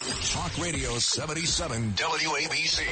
Talk 0.00 0.58
Radio 0.58 0.98
77 0.98 1.92
WABC. 1.92 2.82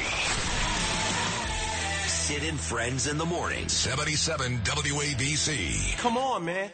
Sid 2.09 2.43
and 2.45 2.59
Friends 2.59 3.07
in 3.07 3.19
the 3.19 3.27
morning. 3.27 3.69
77 3.69 4.59
WABC. 4.59 5.99
Come 5.99 6.17
on, 6.17 6.47
man. 6.47 6.71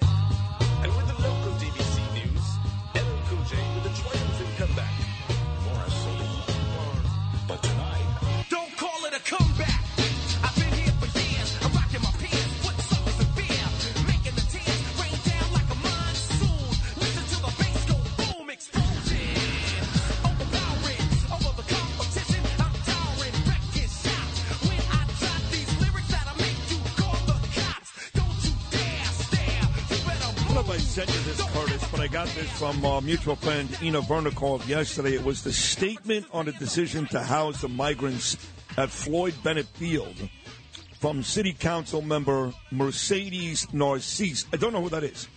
Got 32.11 32.27
this 32.29 32.51
from 32.59 32.85
uh, 32.85 33.01
mutual 33.01 33.37
friend 33.37 33.69
Inna 33.81 34.01
Vernikov 34.01 34.67
yesterday. 34.67 35.15
It 35.15 35.23
was 35.23 35.45
the 35.45 35.53
statement 35.53 36.27
on 36.33 36.49
a 36.49 36.53
decision 36.53 37.07
to 37.07 37.23
house 37.23 37.61
the 37.61 37.69
migrants 37.69 38.37
at 38.77 38.91
Floyd 38.91 39.33
Bennett 39.45 39.69
Field 39.69 40.17
from 40.99 41.23
City 41.23 41.53
Council 41.53 42.03
member 42.03 42.53
Mercedes 42.73 43.73
Narcisse. 43.73 44.45
I 44.53 44.57
don't 44.57 44.73
know 44.73 44.83
who 44.83 44.89
that 44.89 45.05
is. 45.05 45.29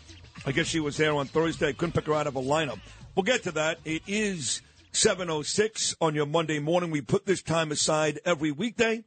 I 0.48 0.52
guess 0.52 0.66
she 0.66 0.80
was 0.80 0.98
there 0.98 1.14
on 1.14 1.28
Thursday. 1.28 1.70
I 1.70 1.74
couldn't 1.74 1.94
pick 1.94 2.08
her 2.08 2.16
out 2.16 2.26
of 2.26 2.38
a 2.38 2.42
lineup. 2.42 2.80
We'll 3.14 3.22
get 3.22 3.44
to 3.44 3.52
that. 3.52 3.78
It 3.86 4.02
is 4.08 4.64
7.06 4.94 5.96
on 6.02 6.16
your 6.16 6.26
Monday 6.26 6.58
morning. 6.58 6.90
We 6.90 7.02
put 7.02 7.28
this 7.28 7.44
time 7.44 7.72
aside 7.72 8.20
every 8.26 8.52
weekday 8.52 9.04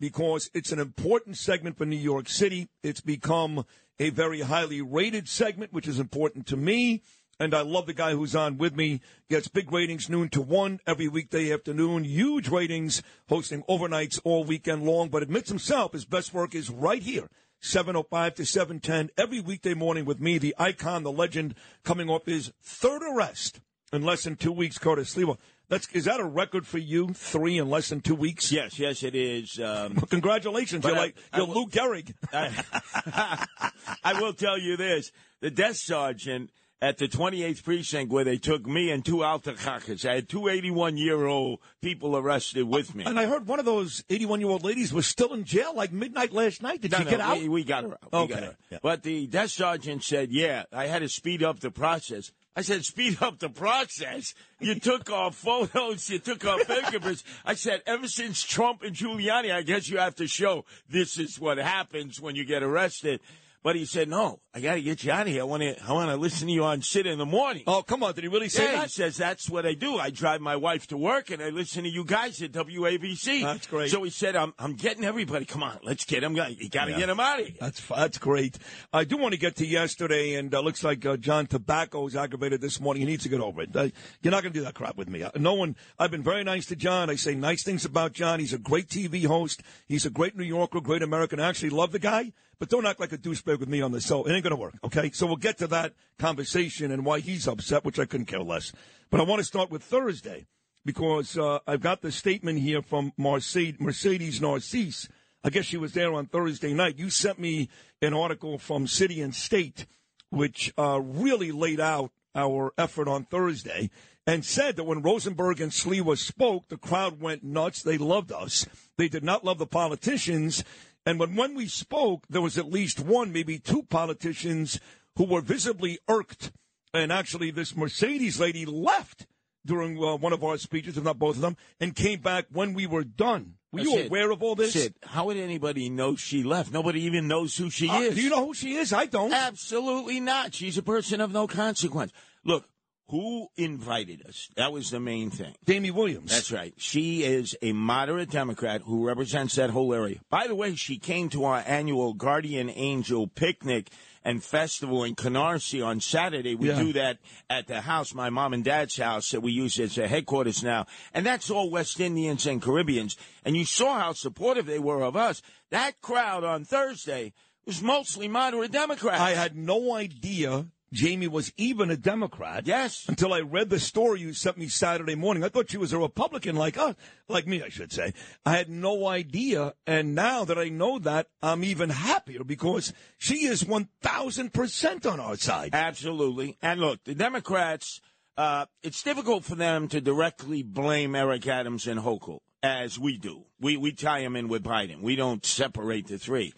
because 0.00 0.50
it's 0.54 0.72
an 0.72 0.80
important 0.80 1.36
segment 1.36 1.76
for 1.76 1.84
New 1.84 1.96
York 1.96 2.28
City. 2.28 2.68
It's 2.82 3.02
become 3.02 3.64
a 4.00 4.10
very 4.10 4.40
highly 4.40 4.80
rated 4.80 5.28
segment, 5.28 5.72
which 5.72 5.86
is 5.86 6.00
important 6.00 6.46
to 6.48 6.56
me. 6.56 7.02
And 7.38 7.54
I 7.54 7.60
love 7.60 7.86
the 7.86 7.94
guy 7.94 8.12
who's 8.12 8.34
on 8.34 8.58
with 8.58 8.74
me. 8.74 9.00
Gets 9.28 9.48
big 9.48 9.72
ratings 9.72 10.08
noon 10.08 10.28
to 10.30 10.42
one 10.42 10.80
every 10.86 11.08
weekday 11.08 11.52
afternoon. 11.52 12.04
Huge 12.04 12.48
ratings, 12.48 13.02
hosting 13.28 13.62
overnights 13.62 14.20
all 14.24 14.44
weekend 14.44 14.82
long, 14.84 15.08
but 15.08 15.22
admits 15.22 15.48
himself 15.48 15.92
his 15.92 16.04
best 16.04 16.34
work 16.34 16.54
is 16.54 16.70
right 16.70 17.02
here. 17.02 17.28
705 17.62 18.34
to 18.36 18.46
710 18.46 19.10
every 19.18 19.40
weekday 19.40 19.74
morning 19.74 20.06
with 20.06 20.18
me, 20.18 20.38
the 20.38 20.54
icon, 20.58 21.02
the 21.02 21.12
legend, 21.12 21.54
coming 21.84 22.08
off 22.08 22.24
his 22.24 22.52
third 22.62 23.02
arrest 23.02 23.60
in 23.92 24.02
less 24.02 24.24
than 24.24 24.36
two 24.36 24.52
weeks, 24.52 24.78
Curtis 24.78 25.14
Sliwa. 25.14 25.36
That's 25.70 25.88
is 25.92 26.04
that 26.04 26.20
a 26.20 26.24
record 26.24 26.66
for 26.66 26.78
you? 26.78 27.14
Three 27.14 27.56
in 27.56 27.70
less 27.70 27.88
than 27.88 28.00
two 28.02 28.14
weeks. 28.14 28.52
Yes, 28.52 28.78
yes, 28.78 29.02
it 29.02 29.14
is. 29.14 29.58
Um, 29.58 29.94
Well, 29.94 30.06
congratulations! 30.10 30.84
You're 30.84 30.96
I- 30.96 30.98
like 30.98 31.16
I 31.32 31.38
you're 31.38 31.46
will- 31.46 31.54
Lou 31.62 31.66
Gehrig. 31.68 32.12
I, 32.34 33.46
I 34.04 34.20
will 34.20 34.32
tell 34.34 34.58
you 34.58 34.76
this: 34.76 35.12
the 35.40 35.50
desk 35.50 35.84
sergeant 35.86 36.50
at 36.82 36.96
the 36.96 37.06
28th 37.06 37.62
precinct, 37.62 38.10
where 38.10 38.24
they 38.24 38.38
took 38.38 38.66
me 38.66 38.90
and 38.90 39.04
two 39.04 39.18
altacakas, 39.18 40.08
I 40.08 40.14
had 40.14 40.28
two 40.30 40.48
81 40.48 40.96
year 40.96 41.26
old 41.26 41.60
people 41.82 42.16
arrested 42.16 42.64
with 42.64 42.94
me. 42.94 43.04
And 43.04 43.20
I 43.20 43.26
heard 43.26 43.46
one 43.46 43.58
of 43.58 43.66
those 43.66 44.02
81 44.08 44.40
year 44.40 44.48
old 44.48 44.64
ladies 44.64 44.90
was 44.92 45.06
still 45.06 45.34
in 45.34 45.44
jail 45.44 45.74
like 45.74 45.92
midnight 45.92 46.32
last 46.32 46.62
night. 46.62 46.80
Did 46.80 46.92
No, 46.92 46.98
she 46.98 47.04
no, 47.04 47.10
get 47.10 47.20
out? 47.20 47.38
We, 47.38 47.48
we 47.48 47.64
got 47.64 47.84
her 47.84 47.92
out. 47.92 48.12
We 48.12 48.18
Okay, 48.20 48.34
got 48.34 48.42
her. 48.44 48.56
yeah. 48.70 48.78
But 48.82 49.02
the 49.02 49.26
desk 49.26 49.56
sergeant 49.56 50.02
said, 50.04 50.30
"Yeah, 50.32 50.64
I 50.72 50.86
had 50.86 51.00
to 51.00 51.08
speed 51.08 51.42
up 51.42 51.60
the 51.60 51.70
process." 51.70 52.32
I 52.56 52.62
said, 52.62 52.84
"Speed 52.84 53.22
up 53.22 53.38
the 53.38 53.48
process? 53.48 54.34
You 54.58 54.74
took 54.80 55.10
our 55.10 55.30
photos, 55.30 56.10
you 56.10 56.18
took 56.18 56.44
our 56.44 56.58
fingerprints." 56.64 57.24
I 57.44 57.54
said, 57.54 57.82
"Ever 57.86 58.08
since 58.08 58.42
Trump 58.42 58.82
and 58.82 58.94
Giuliani, 58.94 59.52
I 59.52 59.62
guess 59.62 59.88
you 59.88 59.98
have 59.98 60.16
to 60.16 60.26
show 60.26 60.64
this 60.88 61.18
is 61.18 61.38
what 61.38 61.58
happens 61.58 62.20
when 62.20 62.34
you 62.34 62.44
get 62.44 62.62
arrested." 62.62 63.20
But 63.62 63.76
he 63.76 63.84
said, 63.84 64.08
"No, 64.08 64.40
I 64.54 64.60
got 64.60 64.74
to 64.76 64.80
get 64.80 65.04
you 65.04 65.12
out 65.12 65.22
of 65.22 65.28
here. 65.28 65.42
I 65.42 65.44
want 65.44 65.62
to, 65.62 65.76
I 65.86 65.92
want 65.92 66.10
to 66.10 66.16
listen 66.16 66.48
to 66.48 66.52
you 66.54 66.64
on 66.64 66.80
Sid 66.80 67.06
in 67.06 67.18
the 67.18 67.26
morning." 67.26 67.62
oh, 67.66 67.82
come 67.82 68.02
on. 68.02 68.14
Did 68.14 68.24
he 68.24 68.28
really 68.28 68.48
say 68.48 68.72
yeah, 68.72 68.82
he 68.84 68.88
says 68.88 69.16
that's 69.18 69.50
what 69.50 69.66
I 69.66 69.74
do. 69.74 69.98
I 69.98 70.08
drive 70.10 70.40
my 70.40 70.56
wife 70.56 70.86
to 70.88 70.96
work 70.96 71.30
and 71.30 71.42
I 71.42 71.50
listen 71.50 71.82
to 71.84 71.90
you 71.90 72.04
guys 72.04 72.40
at 72.40 72.52
WABC. 72.52 73.42
That's 73.42 73.66
great. 73.66 73.90
So 73.90 74.02
he 74.02 74.10
said, 74.10 74.34
"I'm, 74.36 74.54
I'm 74.58 74.74
getting 74.74 75.04
everybody. 75.04 75.44
Come 75.44 75.62
on, 75.62 75.78
let's 75.82 76.04
get 76.06 76.22
him. 76.24 76.32
You 76.32 76.68
got 76.70 76.86
to 76.86 76.90
Yeah. 76.92 76.98
get 76.98 77.08
him 77.10 77.20
out 77.20 77.40
of 77.40 77.46
here." 77.46 77.56
That's 77.60 77.86
that's 77.86 78.18
great. 78.18 78.56
I 78.92 79.04
do 79.04 79.16
want 79.18 79.32
to 79.34 79.38
get 79.38 79.56
to 79.56 79.66
yesterday, 79.66 80.34
and 80.36 80.54
uh, 80.54 80.60
looks 80.60 80.82
like 80.82 81.04
uh, 81.04 81.16
John 81.18 81.46
Tabacco 81.46 82.08
is 82.08 82.16
aggravated 82.16 82.60
this 82.62 82.80
morning. 82.80 83.02
He 83.02 83.06
needs 83.06 83.24
to 83.24 83.28
get 83.28 83.40
over 83.40 83.62
it. 83.62 83.76
Uh, 83.76 83.88
you're 84.22 84.30
not 84.30 84.42
going 84.42 84.52
to 84.54 84.58
do 84.58 84.64
that 84.64 84.74
crap 84.74 84.96
with 84.96 85.08
me. 85.10 85.22
Uh, 85.22 85.30
no 85.36 85.52
one. 85.54 85.76
I've 85.98 86.10
been 86.10 86.22
very 86.22 86.44
nice 86.44 86.66
to 86.66 86.76
John. 86.76 87.10
I 87.10 87.16
say 87.16 87.34
nice 87.34 87.62
things 87.62 87.84
about 87.84 88.12
John. 88.14 88.40
He's 88.40 88.54
a 88.54 88.58
great 88.58 88.88
TV 88.88 89.26
host. 89.26 89.62
He's 89.86 90.06
a 90.06 90.10
great 90.10 90.34
New 90.36 90.44
Yorker, 90.44 90.80
great 90.80 91.02
American. 91.02 91.40
I 91.40 91.48
actually 91.48 91.70
love 91.70 91.92
the 91.92 91.98
guy, 91.98 92.32
but 92.60 92.68
don't 92.68 92.86
act 92.86 93.00
like 93.00 93.12
a 93.12 93.18
douchebag 93.18 93.58
with 93.58 93.68
me 93.68 93.80
on 93.80 93.90
this. 93.90 94.06
So 94.06 94.22
it 94.22 94.32
ain't 94.32 94.44
going 94.44 94.54
to 94.54 94.60
work. 94.60 94.74
Okay. 94.84 95.10
So 95.12 95.26
we'll 95.26 95.36
get 95.36 95.58
to 95.58 95.66
that 95.68 95.94
conversation 96.18 96.92
and 96.92 97.04
why 97.04 97.18
he's 97.18 97.48
upset, 97.48 97.84
which 97.84 97.98
I 97.98 98.04
couldn't 98.04 98.26
care 98.26 98.42
less. 98.42 98.72
But 99.10 99.20
I 99.20 99.24
want 99.24 99.40
to 99.40 99.44
start 99.44 99.70
with 99.70 99.82
Thursday 99.82 100.46
because 100.84 101.36
uh, 101.36 101.58
I've 101.66 101.80
got 101.80 102.02
the 102.02 102.12
statement 102.12 102.60
here 102.60 102.82
from 102.82 103.12
Mercedes, 103.16 103.80
Mercedes 103.80 104.40
Narcisse. 104.40 105.08
I 105.42 105.48
guess 105.48 105.64
she 105.64 105.78
was 105.78 105.94
there 105.94 106.12
on 106.12 106.26
Thursday 106.26 106.74
night. 106.74 106.98
You 106.98 107.08
sent 107.08 107.38
me 107.38 107.70
an 108.02 108.12
article 108.12 108.58
from 108.58 108.86
City 108.86 109.22
and 109.22 109.34
State, 109.34 109.86
which 110.28 110.72
uh, 110.78 111.00
really 111.02 111.50
laid 111.50 111.80
out 111.80 112.12
our 112.34 112.72
effort 112.76 113.08
on 113.08 113.24
Thursday 113.24 113.90
and 114.26 114.44
said 114.44 114.76
that 114.76 114.84
when 114.84 115.02
Rosenberg 115.02 115.60
and 115.60 115.72
Sliwa 115.72 116.16
spoke, 116.16 116.68
the 116.68 116.76
crowd 116.76 117.20
went 117.20 117.42
nuts. 117.42 117.82
They 117.82 117.98
loved 117.98 118.30
us. 118.30 118.66
They 118.96 119.08
did 119.08 119.24
not 119.24 119.44
love 119.44 119.58
the 119.58 119.66
politicians. 119.66 120.62
And 121.06 121.18
when, 121.18 121.34
when 121.36 121.54
we 121.54 121.66
spoke, 121.66 122.24
there 122.28 122.42
was 122.42 122.58
at 122.58 122.70
least 122.70 123.00
one, 123.00 123.32
maybe 123.32 123.58
two 123.58 123.82
politicians 123.84 124.78
who 125.16 125.24
were 125.24 125.40
visibly 125.40 125.98
irked. 126.08 126.52
And 126.92 127.12
actually, 127.12 127.50
this 127.50 127.76
Mercedes 127.76 128.38
lady 128.40 128.66
left 128.66 129.26
during 129.64 130.02
uh, 130.02 130.16
one 130.16 130.32
of 130.32 130.42
our 130.42 130.58
speeches, 130.58 130.96
if 130.96 131.04
not 131.04 131.18
both 131.18 131.36
of 131.36 131.42
them, 131.42 131.56
and 131.78 131.94
came 131.94 132.20
back 132.20 132.46
when 132.52 132.74
we 132.74 132.86
were 132.86 133.04
done. 133.04 133.54
Were 133.72 133.80
you 133.80 133.92
Sid, 133.92 134.06
aware 134.08 134.30
of 134.32 134.42
all 134.42 134.56
this? 134.56 134.72
Sid, 134.72 134.94
how 135.04 135.26
would 135.26 135.36
anybody 135.36 135.88
know 135.90 136.16
she 136.16 136.42
left? 136.42 136.72
Nobody 136.72 137.02
even 137.02 137.28
knows 137.28 137.56
who 137.56 137.70
she 137.70 137.88
Uh, 137.88 138.00
is. 138.00 138.14
do 138.16 138.22
you 138.22 138.30
know 138.30 138.46
who 138.46 138.54
she 138.54 138.74
is? 138.74 138.92
I 138.92 139.06
don't. 139.06 139.32
Absolutely 139.32 140.18
not. 140.18 140.54
She's 140.54 140.76
a 140.76 140.82
person 140.82 141.20
of 141.20 141.30
no 141.32 141.46
consequence. 141.46 142.12
Look, 142.44 142.64
who 143.10 143.48
invited 143.56 144.24
us? 144.26 144.48
That 144.56 144.72
was 144.72 144.90
the 144.90 145.00
main 145.00 145.30
thing. 145.30 145.54
Jaime 145.66 145.90
Williams. 145.90 146.30
That's 146.30 146.52
right. 146.52 146.72
She 146.76 147.22
is 147.22 147.56
a 147.62 147.72
moderate 147.72 148.30
Democrat 148.30 148.82
who 148.82 149.06
represents 149.06 149.56
that 149.56 149.70
whole 149.70 149.92
area. 149.92 150.20
By 150.30 150.46
the 150.46 150.54
way, 150.54 150.74
she 150.76 150.98
came 150.98 151.28
to 151.30 151.44
our 151.44 151.62
annual 151.66 152.14
Guardian 152.14 152.70
Angel 152.70 153.26
picnic 153.26 153.90
and 154.22 154.44
festival 154.44 155.02
in 155.04 155.14
Canarsie 155.14 155.84
on 155.84 155.98
Saturday. 156.00 156.54
We 156.54 156.68
Yeah. 156.68 156.78
do 156.82 156.92
that 156.92 157.18
at 157.48 157.66
the 157.66 157.80
house, 157.80 158.12
my 158.14 158.28
mom 158.30 158.52
and 158.52 158.62
dad's 158.62 158.96
house 158.96 159.30
that 159.30 159.40
we 159.40 159.50
use 159.52 159.80
as 159.80 159.96
a 159.96 160.06
headquarters 160.06 160.62
now. 160.62 160.86
And 161.14 161.24
that's 161.24 161.50
all 161.50 161.70
West 161.70 161.98
Indians 162.00 162.46
and 162.46 162.60
Caribbeans. 162.60 163.16
And 163.44 163.56
you 163.56 163.64
saw 163.64 163.98
how 163.98 164.12
supportive 164.12 164.66
they 164.66 164.78
were 164.78 165.02
of 165.02 165.16
us. 165.16 165.40
That 165.70 166.00
crowd 166.02 166.44
on 166.44 166.64
Thursday 166.64 167.32
was 167.64 167.80
mostly 167.80 168.28
moderate 168.28 168.72
Democrats. 168.72 169.20
I 169.20 169.30
had 169.30 169.56
no 169.56 169.94
idea 169.94 170.66
Jaime 170.98 171.28
was 171.28 171.52
even 171.56 171.90
a 171.90 171.96
Democrat. 171.96 172.66
Yes. 172.66 173.04
Until 173.08 173.32
I 173.32 173.40
read 173.40 173.70
the 173.70 173.78
story 173.78 174.20
you 174.20 174.32
sent 174.32 174.58
me 174.58 174.66
Saturday 174.68 175.14
morning. 175.14 175.44
I 175.44 175.48
thought 175.48 175.70
she 175.70 175.76
was 175.76 175.92
a 175.92 175.98
Republican 175.98 176.56
like 176.56 176.76
us, 176.76 176.96
like 177.28 177.46
me, 177.46 177.62
I 177.62 177.68
should 177.68 177.92
say. 177.92 178.12
I 178.44 178.56
had 178.56 178.68
no 178.68 179.06
idea. 179.06 179.74
And 179.86 180.14
now 180.14 180.44
that 180.44 180.58
I 180.58 180.68
know 180.68 180.98
that, 180.98 181.28
I'm 181.42 181.62
even 181.62 181.90
happier 181.90 182.42
because 182.42 182.92
she 183.18 183.46
is 183.46 183.62
1,000% 183.64 185.10
on 185.10 185.20
our 185.20 185.36
side. 185.36 185.70
Absolutely. 185.72 186.58
And 186.60 186.80
look, 186.80 187.04
the 187.04 187.14
Democrats, 187.14 188.00
uh, 188.36 188.66
it's 188.82 189.02
difficult 189.02 189.44
for 189.44 189.54
them 189.54 189.86
to 189.88 190.00
directly 190.00 190.62
blame 190.64 191.14
Eric 191.14 191.46
Adams 191.46 191.86
and 191.86 192.00
Hochul 192.00 192.40
as 192.62 192.98
we 192.98 193.16
do. 193.16 193.44
We, 193.60 193.76
we 193.76 193.92
tie 193.92 194.22
them 194.22 194.34
in 194.34 194.48
with 194.48 194.64
Biden. 194.64 195.02
We 195.02 195.14
don't 195.14 195.46
separate 195.46 196.08
the 196.08 196.18
three. 196.18 196.52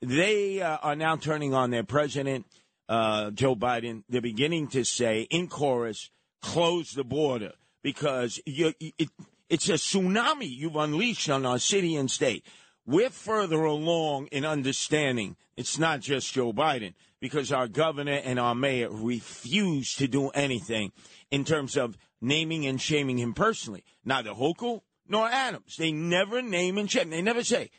They 0.00 0.60
uh, 0.60 0.78
are 0.82 0.96
now 0.96 1.16
turning 1.16 1.54
on 1.54 1.70
their 1.70 1.84
president, 1.84 2.46
uh, 2.88 3.30
Joe 3.30 3.56
Biden. 3.56 4.04
They're 4.08 4.20
beginning 4.20 4.68
to 4.68 4.84
say 4.84 5.22
in 5.30 5.48
chorus, 5.48 6.10
close 6.42 6.92
the 6.92 7.04
border. 7.04 7.52
because 7.84 8.40
you, 8.46 8.72
it, 8.80 9.10
it's 9.48 9.68
a 9.68 9.74
tsunami 9.74 10.50
you've 10.50 10.74
unleashed 10.74 11.30
on 11.30 11.46
our 11.46 11.60
city 11.60 11.94
and 11.94 12.10
state. 12.10 12.44
We're 12.86 13.10
further 13.10 13.62
along 13.62 14.26
in 14.28 14.44
understanding 14.44 15.36
it's 15.56 15.78
not 15.78 16.00
just 16.00 16.32
Joe 16.32 16.52
Biden 16.52 16.94
because 17.20 17.52
our 17.52 17.68
governor 17.68 18.20
and 18.24 18.40
our 18.40 18.54
mayor 18.54 18.88
refuse 18.90 19.94
to 19.94 20.08
do 20.08 20.30
anything 20.30 20.92
in 21.30 21.44
terms 21.44 21.76
of 21.76 21.96
naming 22.20 22.66
and 22.66 22.80
shaming 22.80 23.18
him 23.18 23.34
personally. 23.34 23.84
Neither 24.04 24.30
Hochul 24.30 24.80
nor 25.06 25.28
Adams. 25.28 25.76
They 25.76 25.92
never 25.92 26.42
name 26.42 26.78
and 26.78 26.90
shame. 26.90 27.10
They 27.10 27.22
never 27.22 27.44
say, 27.44 27.70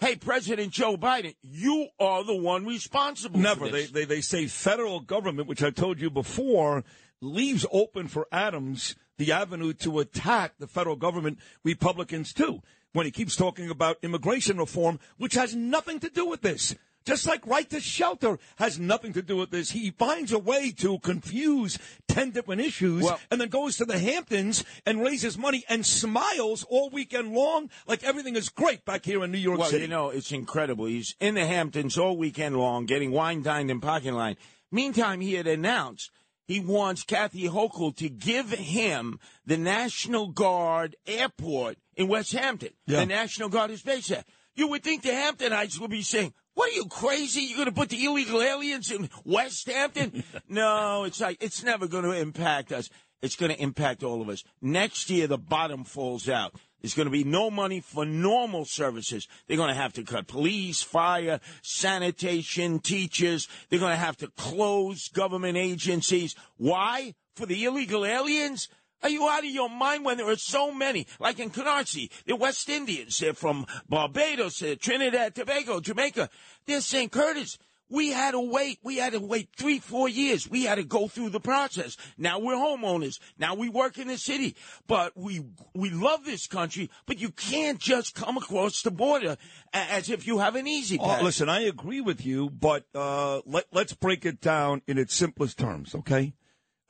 hey, 0.00 0.16
President 0.16 0.72
Joe 0.72 0.96
Biden, 0.96 1.36
you 1.42 1.88
are 2.00 2.24
the 2.24 2.34
one 2.34 2.64
responsible 2.66 3.38
Never. 3.38 3.66
for 3.66 3.72
They, 3.72 3.86
they 3.86 4.04
they 4.04 4.20
say 4.20 4.46
federal 4.46 5.00
government, 5.00 5.48
which 5.48 5.62
I 5.62 5.70
told 5.70 6.00
you 6.00 6.10
before, 6.10 6.82
leaves 7.20 7.66
open 7.70 8.08
for 8.08 8.26
Adams 8.32 8.96
the 9.18 9.32
avenue 9.32 9.74
to 9.74 9.98
attack 9.98 10.54
the 10.58 10.66
federal 10.66 10.96
government, 10.96 11.38
Republicans 11.62 12.32
too, 12.32 12.62
when 12.94 13.04
he 13.04 13.12
keeps 13.12 13.36
talking 13.36 13.68
about 13.68 13.98
immigration 14.02 14.56
reform, 14.56 14.98
which 15.18 15.34
has 15.34 15.54
nothing 15.54 16.00
to 16.00 16.08
do 16.08 16.24
with 16.24 16.40
this. 16.40 16.74
Just 17.06 17.26
like 17.26 17.46
right 17.46 17.68
to 17.70 17.80
shelter 17.80 18.38
has 18.56 18.78
nothing 18.78 19.12
to 19.14 19.22
do 19.22 19.36
with 19.36 19.50
this. 19.50 19.70
He 19.70 19.90
finds 19.90 20.32
a 20.32 20.38
way 20.38 20.70
to 20.78 20.98
confuse 20.98 21.78
10 22.08 22.30
different 22.30 22.60
issues 22.60 23.04
Well- 23.04 23.18
and 23.30 23.40
then 23.40 23.48
goes 23.48 23.76
to 23.78 23.84
the 23.84 23.98
Hamptons 23.98 24.64
and 24.84 25.00
raises 25.02 25.38
money 25.38 25.64
and 25.68 25.84
smiles 25.86 26.64
all 26.68 26.90
weekend 26.90 27.32
long 27.32 27.70
like 27.86 28.04
everything 28.04 28.36
is 28.36 28.48
great 28.50 28.84
back 28.84 29.04
here 29.04 29.24
in 29.24 29.32
New 29.32 29.38
York 29.38 29.58
Well, 29.60 29.70
City. 29.70 29.82
you 29.84 29.88
know, 29.88 30.10
it's 30.10 30.30
incredible. 30.30 30.84
He's 30.86 31.14
in 31.20 31.34
the 31.36 31.46
Hamptons 31.46 31.96
all 31.96 32.16
weekend 32.16 32.56
long, 32.56 32.84
getting 32.86 33.12
wine 33.12 33.42
dined 33.42 33.70
in 33.70 33.80
parking 33.80 34.14
line. 34.14 34.36
Meantime, 34.70 35.20
he 35.20 35.34
had 35.34 35.46
announced 35.46 36.10
he 36.46 36.60
wants 36.60 37.02
Kathy 37.04 37.48
Hochul 37.48 37.96
to 37.96 38.08
give 38.08 38.50
him 38.50 39.18
the 39.46 39.56
National 39.56 40.28
Guard 40.28 40.96
airport 41.06 41.78
in 41.96 42.08
Westhampton. 42.08 42.70
Yeah. 42.86 43.00
The 43.00 43.06
National 43.06 43.48
Guard 43.48 43.70
is 43.70 43.82
based 43.82 44.08
there. 44.10 44.24
You 44.54 44.68
would 44.68 44.82
think 44.82 45.02
the 45.02 45.10
Hamptonites 45.10 45.78
would 45.80 45.90
be 45.90 46.02
saying, 46.02 46.34
what 46.60 46.72
are 46.72 46.76
you 46.76 46.84
crazy? 46.84 47.40
You're 47.40 47.56
going 47.56 47.68
to 47.68 47.72
put 47.72 47.88
the 47.88 48.04
illegal 48.04 48.42
aliens 48.42 48.90
in 48.90 49.08
Westhampton? 49.24 50.22
no, 50.48 51.04
it's 51.04 51.18
like, 51.18 51.38
it's 51.40 51.64
never 51.64 51.88
going 51.88 52.04
to 52.04 52.12
impact 52.12 52.70
us. 52.70 52.90
It's 53.22 53.34
going 53.34 53.50
to 53.50 53.58
impact 53.58 54.02
all 54.02 54.20
of 54.20 54.28
us. 54.28 54.44
Next 54.60 55.08
year, 55.08 55.26
the 55.26 55.38
bottom 55.38 55.84
falls 55.84 56.28
out. 56.28 56.54
There's 56.82 56.92
going 56.92 57.06
to 57.06 57.12
be 57.12 57.24
no 57.24 57.50
money 57.50 57.80
for 57.80 58.04
normal 58.04 58.66
services. 58.66 59.26
They're 59.46 59.56
going 59.56 59.70
to 59.70 59.80
have 59.80 59.94
to 59.94 60.02
cut 60.02 60.26
police, 60.26 60.82
fire, 60.82 61.40
sanitation, 61.62 62.80
teachers. 62.80 63.48
They're 63.70 63.78
going 63.78 63.92
to 63.92 63.96
have 63.96 64.18
to 64.18 64.28
close 64.28 65.08
government 65.08 65.56
agencies. 65.56 66.34
Why? 66.58 67.14
For 67.36 67.46
the 67.46 67.64
illegal 67.64 68.04
aliens? 68.04 68.68
Are 69.02 69.08
you 69.08 69.28
out 69.28 69.44
of 69.44 69.50
your 69.50 69.70
mind 69.70 70.04
when 70.04 70.18
there 70.18 70.28
are 70.28 70.36
so 70.36 70.72
many? 70.72 71.06
Like 71.18 71.38
in 71.38 71.50
Canarsie, 71.50 72.10
they're 72.26 72.36
West 72.36 72.68
Indians. 72.68 73.18
They're 73.18 73.34
from 73.34 73.66
Barbados, 73.88 74.58
they're 74.58 74.76
Trinidad, 74.76 75.34
Tobago, 75.34 75.80
Jamaica. 75.80 76.28
They're 76.66 76.80
St. 76.80 77.10
Kitts. 77.10 77.58
We 77.92 78.10
had 78.10 78.32
to 78.32 78.40
wait. 78.40 78.78
We 78.84 78.98
had 78.98 79.14
to 79.14 79.18
wait 79.20 79.48
three, 79.56 79.80
four 79.80 80.08
years. 80.08 80.48
We 80.48 80.62
had 80.62 80.76
to 80.76 80.84
go 80.84 81.08
through 81.08 81.30
the 81.30 81.40
process. 81.40 81.96
Now 82.16 82.38
we're 82.38 82.54
homeowners. 82.54 83.18
Now 83.36 83.56
we 83.56 83.68
work 83.68 83.98
in 83.98 84.06
the 84.06 84.16
city. 84.16 84.54
But 84.86 85.16
we 85.16 85.44
we 85.74 85.90
love 85.90 86.24
this 86.24 86.46
country. 86.46 86.88
But 87.06 87.18
you 87.18 87.30
can't 87.30 87.80
just 87.80 88.14
come 88.14 88.36
across 88.36 88.82
the 88.82 88.92
border 88.92 89.36
as 89.72 90.08
if 90.08 90.24
you 90.24 90.38
have 90.38 90.54
an 90.54 90.68
easy 90.68 90.98
Oh, 91.00 91.04
pass. 91.04 91.22
listen, 91.24 91.48
I 91.48 91.62
agree 91.62 92.00
with 92.00 92.24
you, 92.24 92.48
but 92.48 92.84
uh, 92.94 93.40
let, 93.44 93.64
let's 93.72 93.92
break 93.94 94.24
it 94.24 94.40
down 94.40 94.82
in 94.86 94.96
its 94.96 95.12
simplest 95.16 95.58
terms, 95.58 95.92
okay? 95.92 96.34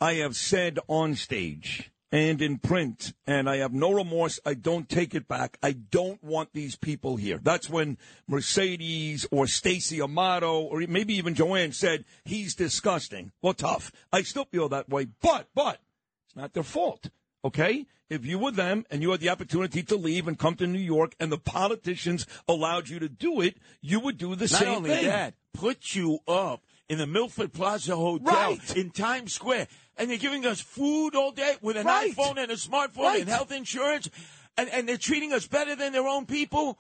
I 0.02 0.14
have 0.14 0.36
said 0.36 0.78
on 0.86 1.14
stage 1.14 1.90
and 2.12 2.42
in 2.42 2.58
print, 2.58 3.12
and 3.26 3.48
I 3.48 3.58
have 3.58 3.72
no 3.72 3.92
remorse. 3.92 4.40
I 4.44 4.54
don't 4.54 4.88
take 4.88 5.14
it 5.14 5.28
back. 5.28 5.58
I 5.62 5.72
don't 5.72 6.22
want 6.22 6.52
these 6.52 6.76
people 6.76 7.16
here. 7.16 7.38
That's 7.42 7.70
when 7.70 7.98
Mercedes 8.26 9.26
or 9.30 9.46
Stacey 9.46 10.00
Amato 10.00 10.60
or 10.62 10.80
maybe 10.88 11.14
even 11.14 11.34
Joann 11.34 11.72
said 11.72 12.04
he's 12.24 12.54
disgusting. 12.54 13.32
Well, 13.42 13.54
tough. 13.54 13.92
I 14.12 14.22
still 14.22 14.44
feel 14.46 14.68
that 14.70 14.88
way, 14.88 15.06
but 15.22 15.48
but 15.54 15.80
it's 16.26 16.36
not 16.36 16.52
their 16.52 16.62
fault. 16.62 17.10
Okay? 17.44 17.86
If 18.08 18.26
you 18.26 18.40
were 18.40 18.50
them 18.50 18.84
and 18.90 19.02
you 19.02 19.12
had 19.12 19.20
the 19.20 19.28
opportunity 19.28 19.84
to 19.84 19.94
leave 19.94 20.26
and 20.26 20.36
come 20.36 20.56
to 20.56 20.66
New 20.66 20.80
York 20.80 21.14
and 21.20 21.30
the 21.30 21.38
politicians 21.38 22.26
allowed 22.48 22.88
you 22.88 22.98
to 22.98 23.08
do 23.08 23.40
it, 23.40 23.56
you 23.80 24.00
would 24.00 24.18
do 24.18 24.34
the 24.34 24.46
Not 24.46 24.60
same 24.60 24.68
only 24.68 24.90
thing. 24.90 25.04
that, 25.06 25.34
put 25.54 25.94
you 25.94 26.18
up 26.26 26.62
in 26.90 26.98
the 26.98 27.06
Milford 27.06 27.52
Plaza 27.52 27.94
Hotel 27.94 28.34
Right. 28.34 28.76
in 28.76 28.90
Times 28.90 29.32
Square, 29.32 29.68
and 29.96 30.10
they're 30.10 30.18
giving 30.18 30.44
us 30.44 30.60
food 30.60 31.14
all 31.14 31.30
day 31.30 31.54
with 31.62 31.76
an 31.76 31.86
Right. 31.86 32.12
iPhone 32.14 32.36
and 32.36 32.50
a 32.50 32.56
smartphone 32.56 33.04
Right. 33.04 33.20
and 33.20 33.28
health 33.30 33.52
insurance, 33.52 34.10
and, 34.58 34.68
and 34.70 34.88
they're 34.88 34.98
treating 34.98 35.32
us 35.32 35.46
better 35.46 35.76
than 35.76 35.92
their 35.92 36.08
own 36.08 36.26
people. 36.26 36.78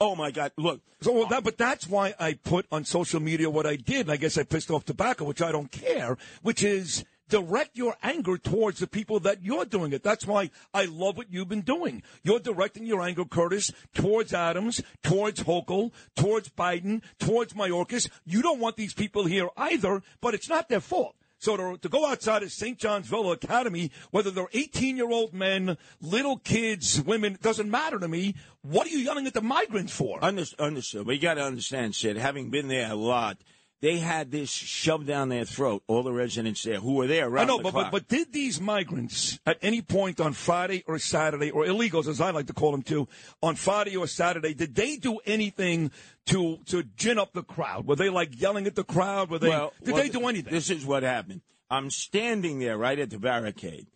Oh 0.00 0.16
my 0.16 0.30
God! 0.30 0.52
Look, 0.56 0.80
So 1.02 1.12
well, 1.12 1.26
that, 1.26 1.44
but 1.44 1.58
that's 1.58 1.86
why 1.86 2.14
I 2.18 2.32
put 2.32 2.64
on 2.72 2.86
social 2.86 3.20
media 3.20 3.50
what 3.50 3.66
I 3.66 3.76
did. 3.76 4.08
I 4.08 4.16
guess 4.16 4.38
I 4.38 4.44
pissed 4.44 4.70
off 4.70 4.86
Tabacco, 4.86 5.26
which 5.26 5.42
I 5.42 5.52
don't 5.52 5.70
care, 5.70 6.16
which 6.40 6.62
is 6.62 7.04
direct 7.30 7.76
your 7.76 7.96
anger 8.02 8.36
towards 8.36 8.80
the 8.80 8.86
people 8.86 9.20
that 9.20 9.42
you're 9.42 9.64
doing 9.64 9.92
it. 9.92 10.02
That's 10.02 10.26
why 10.26 10.50
I 10.74 10.84
love 10.84 11.16
what 11.16 11.32
you've 11.32 11.48
been 11.48 11.62
doing. 11.62 12.02
You're 12.22 12.40
directing 12.40 12.84
your 12.84 13.00
anger, 13.00 13.24
Curtis, 13.24 13.72
towards 13.94 14.34
Adams, 14.34 14.82
towards 15.02 15.44
Hochul, 15.44 15.92
towards 16.14 16.50
Biden, 16.50 17.02
towards 17.18 17.54
Mayorkas. 17.54 18.10
You 18.26 18.42
don't 18.42 18.60
want 18.60 18.76
these 18.76 18.92
people 18.92 19.24
here 19.24 19.48
either, 19.56 20.02
but 20.20 20.34
it's 20.34 20.48
not 20.48 20.68
their 20.68 20.80
fault. 20.80 21.16
So 21.40 21.56
to, 21.56 21.78
to 21.78 21.88
go 21.88 22.06
outside 22.06 22.42
of 22.42 22.52
St. 22.52 22.78
John's 22.78 23.06
Villa 23.06 23.32
Academy, 23.32 23.90
whether 24.10 24.30
they're 24.30 24.48
18 24.52 24.98
year 24.98 25.10
old 25.10 25.32
men, 25.32 25.78
little 26.02 26.36
kids, 26.36 27.00
women, 27.00 27.38
doesn't 27.40 27.70
matter 27.70 27.98
to 27.98 28.08
me. 28.08 28.34
What 28.60 28.86
are 28.86 28.90
you 28.90 28.98
yelling 28.98 29.26
at 29.26 29.32
the 29.32 29.40
migrants 29.40 29.94
for? 29.94 30.22
Understood. 30.22 30.60
understood. 30.60 31.06
You 31.08 31.18
got 31.18 31.34
to 31.34 31.42
understand, 31.42 31.94
Sid, 31.94 32.18
having 32.18 32.50
been 32.50 32.68
there 32.68 32.90
a 32.90 32.94
lot, 32.94 33.38
they 33.80 33.98
had 33.98 34.30
this 34.30 34.50
shoved 34.50 35.06
down 35.06 35.30
their 35.30 35.44
throat. 35.44 35.82
All 35.86 36.02
the 36.02 36.12
residents 36.12 36.62
there 36.62 36.80
who 36.80 36.94
were 36.94 37.06
there 37.06 37.38
I 37.38 37.44
know, 37.44 37.56
the 37.56 37.64
but, 37.64 37.72
clock. 37.72 37.90
but 37.90 38.08
but 38.08 38.08
did 38.08 38.32
these 38.32 38.60
migrants 38.60 39.38
at 39.46 39.58
any 39.62 39.80
point 39.80 40.20
on 40.20 40.32
Friday 40.32 40.84
or 40.86 40.98
Saturday, 40.98 41.50
or 41.50 41.64
illegals 41.64 42.06
as 42.06 42.20
I 42.20 42.30
like 42.30 42.46
to 42.48 42.52
call 42.52 42.72
them 42.72 42.82
too, 42.82 43.08
on 43.42 43.56
Friday 43.56 43.96
or 43.96 44.06
Saturday, 44.06 44.54
did 44.54 44.74
they 44.74 44.96
do 44.96 45.18
anything 45.26 45.90
to 46.26 46.58
to 46.66 46.82
gin 46.96 47.18
up 47.18 47.32
the 47.32 47.42
crowd? 47.42 47.86
Were 47.86 47.96
they 47.96 48.10
like 48.10 48.40
yelling 48.40 48.66
at 48.66 48.74
the 48.74 48.84
crowd? 48.84 49.30
Were 49.30 49.38
they? 49.38 49.48
Well, 49.48 49.72
did 49.82 49.94
well, 49.94 50.02
they 50.02 50.08
do 50.10 50.28
anything? 50.28 50.52
This 50.52 50.70
is 50.70 50.84
what 50.84 51.02
happened. 51.02 51.40
I'm 51.70 51.90
standing 51.90 52.58
there 52.58 52.76
right 52.76 52.98
at 52.98 53.10
the 53.10 53.18
barricade, 53.18 53.86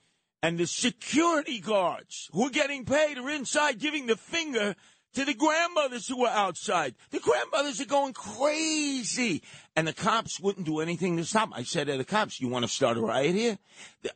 and 0.42 0.58
the 0.58 0.66
security 0.66 1.58
guards 1.60 2.30
who 2.32 2.46
are 2.46 2.50
getting 2.50 2.84
paid 2.84 3.18
are 3.18 3.30
inside 3.30 3.80
giving 3.80 4.06
the 4.06 4.16
finger 4.16 4.76
to 5.14 5.24
the 5.24 5.34
grandmothers 5.34 6.06
who 6.08 6.20
were 6.20 6.28
outside. 6.28 6.94
The 7.10 7.20
grandmothers 7.20 7.80
are 7.80 7.86
going 7.86 8.12
crazy. 8.12 9.42
And 9.76 9.88
the 9.88 9.92
cops 9.92 10.38
wouldn't 10.38 10.66
do 10.66 10.80
anything 10.80 11.16
to 11.16 11.24
stop. 11.24 11.50
I 11.52 11.62
said 11.64 11.88
to 11.88 11.96
the 11.96 12.04
cops, 12.04 12.40
you 12.40 12.48
want 12.48 12.64
to 12.64 12.70
start 12.70 12.96
a 12.96 13.00
riot 13.00 13.34
here? 13.34 13.58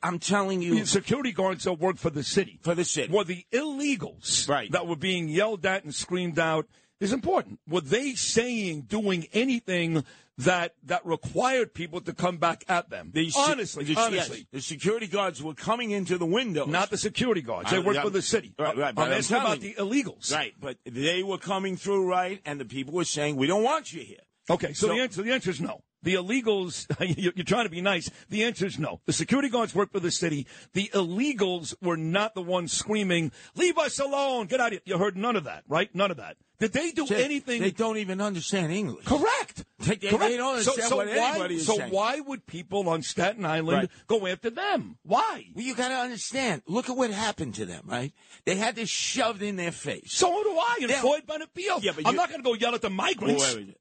I'm 0.02 0.18
telling 0.18 0.62
you. 0.62 0.80
The 0.80 0.86
security 0.86 1.32
guards 1.32 1.64
that 1.64 1.74
work 1.74 1.96
for 1.96 2.10
the 2.10 2.22
city. 2.22 2.58
For 2.62 2.74
the 2.74 2.84
city. 2.84 3.12
Were 3.12 3.24
the 3.24 3.44
illegals 3.52 4.48
Right. 4.48 4.70
that 4.72 4.86
were 4.86 4.96
being 4.96 5.28
yelled 5.28 5.64
at 5.66 5.84
and 5.84 5.94
screamed 5.94 6.38
out 6.38 6.66
is 7.00 7.12
important. 7.12 7.60
Were 7.68 7.80
they 7.80 8.14
saying, 8.14 8.82
doing 8.82 9.26
anything 9.32 10.04
that 10.38 10.74
that 10.84 11.04
required 11.04 11.74
people 11.74 12.00
to 12.00 12.12
come 12.12 12.38
back 12.38 12.64
at 12.68 12.90
them? 12.90 13.10
The 13.12 13.32
honestly, 13.36 13.84
the- 13.84 13.96
honestly. 13.96 14.38
yes, 14.38 14.46
the 14.52 14.60
security 14.60 15.06
guards 15.06 15.42
were 15.42 15.54
coming 15.54 15.90
into 15.90 16.16
the 16.18 16.26
windows. 16.26 16.68
Not 16.68 16.90
the 16.90 16.98
security 16.98 17.42
guards. 17.42 17.70
They 17.70 17.78
work 17.78 17.96
yeah. 17.96 18.02
for 18.02 18.10
the 18.10 18.22
city. 18.22 18.54
Right, 18.58 18.76
right, 18.76 18.94
but 18.94 19.08
I'm 19.08 19.12
asking 19.12 19.36
about 19.36 19.60
the 19.60 19.74
illegals. 19.74 20.32
Right, 20.32 20.54
but 20.60 20.78
they 20.84 21.22
were 21.22 21.38
coming 21.38 21.76
through 21.76 22.08
right, 22.08 22.40
and 22.44 22.60
the 22.60 22.64
people 22.64 22.94
were 22.94 23.04
saying, 23.04 23.36
we 23.36 23.46
don't 23.46 23.64
want 23.64 23.92
you 23.92 24.02
here. 24.02 24.20
Okay, 24.50 24.72
so, 24.72 24.86
So- 24.86 24.94
the 24.94 25.00
answer 25.00 25.22
the 25.22 25.32
answer 25.32 25.50
is 25.50 25.60
no. 25.60 25.82
The 26.00 26.14
illegals, 26.14 26.86
you- 27.18 27.32
you're 27.34 27.44
trying 27.44 27.64
to 27.64 27.70
be 27.70 27.80
nice. 27.80 28.08
The 28.28 28.44
answer 28.44 28.66
is 28.66 28.78
no. 28.78 29.00
The 29.06 29.12
security 29.12 29.48
guards 29.48 29.74
work 29.74 29.90
for 29.90 29.98
the 29.98 30.12
city. 30.12 30.46
The 30.72 30.88
illegals 30.94 31.74
were 31.82 31.96
not 31.96 32.36
the 32.36 32.42
ones 32.42 32.72
screaming, 32.72 33.32
"Leave 33.56 33.76
us 33.78 33.98
alone! 33.98 34.46
Get 34.46 34.60
out 34.60 34.68
of 34.68 34.72
here!" 34.74 34.80
You 34.84 34.98
heard 34.98 35.16
none 35.16 35.34
of 35.34 35.42
that, 35.44 35.64
right? 35.66 35.92
None 35.96 36.12
of 36.12 36.16
that. 36.18 36.36
Did 36.60 36.72
they 36.72 36.90
do 36.90 37.06
Said 37.06 37.20
anything? 37.20 37.62
They 37.62 37.70
don't 37.70 37.98
even 37.98 38.20
understand 38.20 38.72
English. 38.72 39.04
Correct. 39.04 39.64
They- 39.78 39.94
they- 39.94 40.08
Correct. 40.08 40.20
they 40.30 40.36
don't 40.36 40.60
so, 40.62 40.70
understand 40.72 40.88
so 40.88 40.96
what 40.96 41.06
why, 41.06 41.12
anybody 41.30 41.54
is 41.54 41.66
So 41.66 41.76
saying. 41.76 41.92
why 41.92 42.18
would 42.18 42.46
people 42.46 42.88
on 42.88 43.02
Staten 43.02 43.44
Island 43.44 43.78
Right. 43.78 43.90
go 44.08 44.26
after 44.26 44.50
them? 44.50 44.98
Why? 45.04 45.46
Well, 45.54 45.64
you 45.64 45.76
got 45.76 45.88
to 45.88 45.94
understand. 45.94 46.62
Look 46.66 46.88
at 46.88 46.96
what 46.96 47.10
happened 47.10 47.54
to 47.56 47.64
them, 47.66 47.82
right? 47.86 48.12
They 48.44 48.56
had 48.56 48.74
this 48.74 48.90
shoved 48.90 49.40
in 49.40 49.54
their 49.54 49.70
face. 49.70 50.12
So 50.12 50.42
do 50.42 50.50
I. 50.58 50.78
And 50.80 50.90
Yeah. 50.90 51.00
Floyd 51.00 51.26
Bennett 51.28 51.50
Field. 51.54 51.84
Yeah, 51.84 51.92
but 51.94 52.06
I'm 52.08 52.16
not 52.16 52.28
going 52.28 52.40
to 52.40 52.44
go 52.44 52.54
yell 52.54 52.74
at 52.74 52.80
the 52.82 52.88
Well, 52.88 52.96
migrants. 52.96 53.42
wait 53.44 53.52
a 53.54 53.60
minute. 53.60 53.80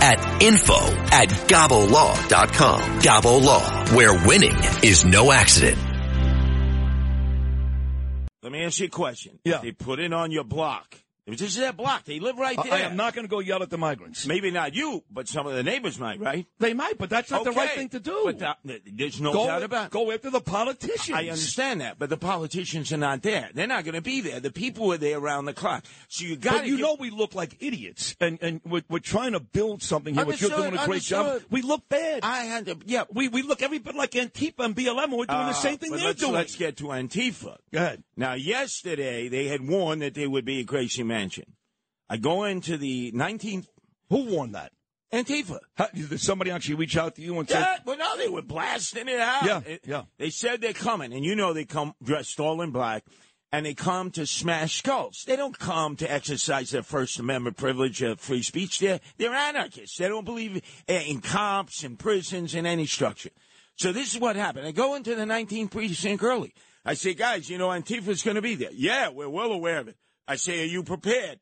at 0.00 0.42
info 0.42 0.74
at 1.12 1.28
gabolaw.com. 1.28 2.80
Gabo 3.00 3.42
Law, 3.44 3.84
where 3.96 4.26
winning 4.26 4.56
is 4.82 5.04
no 5.04 5.32
accident. 5.32 5.78
Let 8.42 8.50
me 8.50 8.64
ask 8.64 8.80
you 8.80 8.86
a 8.86 8.90
question. 8.90 9.38
Yeah. 9.44 9.56
If 9.56 9.62
they 9.62 9.72
put 9.72 10.00
it 10.00 10.12
on 10.12 10.32
your 10.32 10.44
block. 10.44 10.96
If 11.24 11.38
this 11.38 11.50
is 11.50 11.56
their 11.56 11.72
block, 11.72 12.04
they 12.04 12.18
live 12.18 12.36
right 12.36 12.58
there. 12.64 12.72
I 12.72 12.80
am 12.80 12.96
not 12.96 13.14
going 13.14 13.24
to 13.24 13.30
go 13.30 13.38
yell 13.38 13.62
at 13.62 13.70
the 13.70 13.78
migrants. 13.78 14.26
Maybe 14.26 14.50
not 14.50 14.74
you, 14.74 15.04
but 15.08 15.28
some 15.28 15.46
of 15.46 15.54
the 15.54 15.62
neighbors 15.62 15.96
might, 15.98 16.18
right? 16.18 16.46
They 16.58 16.74
might, 16.74 16.98
but 16.98 17.10
that's 17.10 17.30
not 17.30 17.44
the 17.44 17.52
right 17.52 17.70
thing 17.70 17.90
to 17.90 18.00
do. 18.00 18.22
But 18.24 18.38
that- 18.40 18.58
there's 18.64 19.20
no 19.20 19.32
go, 19.32 19.46
doubt 19.46 19.62
about 19.62 19.86
it. 19.86 19.92
go 19.92 20.10
after 20.10 20.30
the 20.30 20.40
politicians. 20.40 21.16
I 21.16 21.22
understand 21.28 21.80
that, 21.80 21.98
but 21.98 22.10
the 22.10 22.16
politicians 22.16 22.92
are 22.92 22.96
not 22.96 23.22
there. 23.22 23.50
They're 23.54 23.68
not 23.68 23.84
going 23.84 23.94
to 23.94 24.00
be 24.00 24.20
there. 24.20 24.40
The 24.40 24.50
people 24.50 24.92
are 24.92 24.96
there 24.96 25.18
around 25.18 25.44
the 25.44 25.52
clock. 25.52 25.84
So 26.08 26.24
you 26.24 26.34
got 26.34 26.54
But 26.54 26.60
to 26.62 26.66
you 26.66 26.76
get, 26.78 26.82
know 26.82 26.96
we 26.98 27.10
look 27.10 27.36
like 27.36 27.56
idiots, 27.60 28.16
and 28.20 28.38
and 28.42 28.60
we're, 28.64 28.82
we're 28.88 28.98
trying 28.98 29.32
to 29.32 29.40
build 29.40 29.82
something 29.82 30.14
here, 30.14 30.24
which 30.24 30.40
you're 30.40 30.50
doing 30.50 30.76
a 30.76 30.84
great 30.84 31.02
job. 31.02 31.42
We 31.50 31.62
look 31.62 31.88
bad. 31.88 32.20
I 32.24 32.38
had 32.44 32.66
to, 32.66 32.78
yeah. 32.84 33.04
we 33.12 33.28
we 33.28 33.42
look 33.42 33.62
every 33.62 33.78
bit 33.78 33.94
like 33.94 34.12
Antifa 34.12 34.64
and 34.64 34.74
BLM, 34.74 35.04
and 35.04 35.12
we're 35.12 35.26
doing 35.26 35.26
the 35.26 35.34
uh, 35.34 35.52
same 35.52 35.78
thing 35.78 35.90
but 35.90 35.98
they're 35.98 36.08
let's, 36.08 36.20
doing. 36.20 36.32
Let's 36.32 36.56
get 36.56 36.76
to 36.78 36.84
Antifa. 36.84 37.58
Go 37.72 37.78
ahead. 37.78 38.02
Now, 38.16 38.34
yesterday 38.34 39.28
they 39.28 39.46
had 39.46 39.66
warned 39.66 40.02
that 40.02 40.14
there 40.14 40.28
would 40.28 40.44
be 40.44 40.60
a 40.60 40.64
Gracie 40.64 41.04
Mansion. 41.12 41.44
I 42.08 42.16
go 42.16 42.44
into 42.44 42.76
the 42.78 43.12
19th 43.12 43.66
Who 44.08 44.34
won 44.36 44.52
that? 44.52 44.72
Antifa. 45.12 45.58
How, 45.76 45.88
did 45.94 46.18
somebody 46.20 46.50
actually 46.50 46.76
reach 46.76 46.96
out 46.96 47.16
to 47.16 47.22
you 47.22 47.38
and 47.38 47.48
say, 47.48 47.60
Yeah, 47.60 47.76
but 47.84 47.98
no, 47.98 48.16
they 48.16 48.28
were 48.28 48.40
blasting 48.42 49.08
it 49.08 49.20
out. 49.20 49.44
Yeah, 49.44 49.60
It- 49.66 49.84
yeah. 49.86 50.02
They 50.18 50.30
said 50.30 50.60
they're 50.62 50.72
coming, 50.72 51.12
and 51.12 51.22
you 51.24 51.36
know 51.36 51.52
they 51.52 51.66
come 51.66 51.92
dressed 52.02 52.40
all 52.40 52.62
in 52.62 52.70
black, 52.70 53.04
and 53.52 53.66
they 53.66 53.74
come 53.74 54.10
to 54.12 54.24
smash 54.26 54.78
skulls. 54.78 55.24
They 55.26 55.36
don't 55.36 55.58
come 55.58 55.96
to 55.96 56.10
exercise 56.10 56.70
their 56.70 56.82
First 56.82 57.18
Amendment 57.18 57.58
privilege 57.58 58.00
of 58.00 58.20
free 58.20 58.42
speech. 58.42 58.78
They're 58.78 59.00
they're 59.18 59.34
anarchists. 59.34 59.98
They 59.98 60.08
don't 60.08 60.24
believe 60.24 60.62
in 60.88 61.20
cops 61.20 61.84
and 61.84 61.98
prisons 61.98 62.54
and 62.54 62.66
any 62.66 62.86
structure. 62.86 63.30
So 63.76 63.92
this 63.92 64.14
is 64.14 64.20
what 64.20 64.36
happened. 64.36 64.66
I 64.66 64.72
go 64.72 64.94
into 64.94 65.14
the 65.14 65.24
19th 65.24 65.70
precinct 65.72 66.22
early. 66.22 66.54
I 66.86 66.94
say, 66.94 67.12
guys, 67.14 67.50
you 67.50 67.58
know 67.58 67.68
Antifa's 67.68 68.22
going 68.22 68.36
to 68.36 68.42
be 68.42 68.54
there. 68.54 68.72
Yeah, 68.72 69.10
we're 69.10 69.28
well 69.28 69.52
aware 69.52 69.78
of 69.78 69.88
it. 69.88 69.96
I 70.26 70.36
say, 70.36 70.62
are 70.62 70.66
you 70.66 70.82
prepared? 70.82 71.38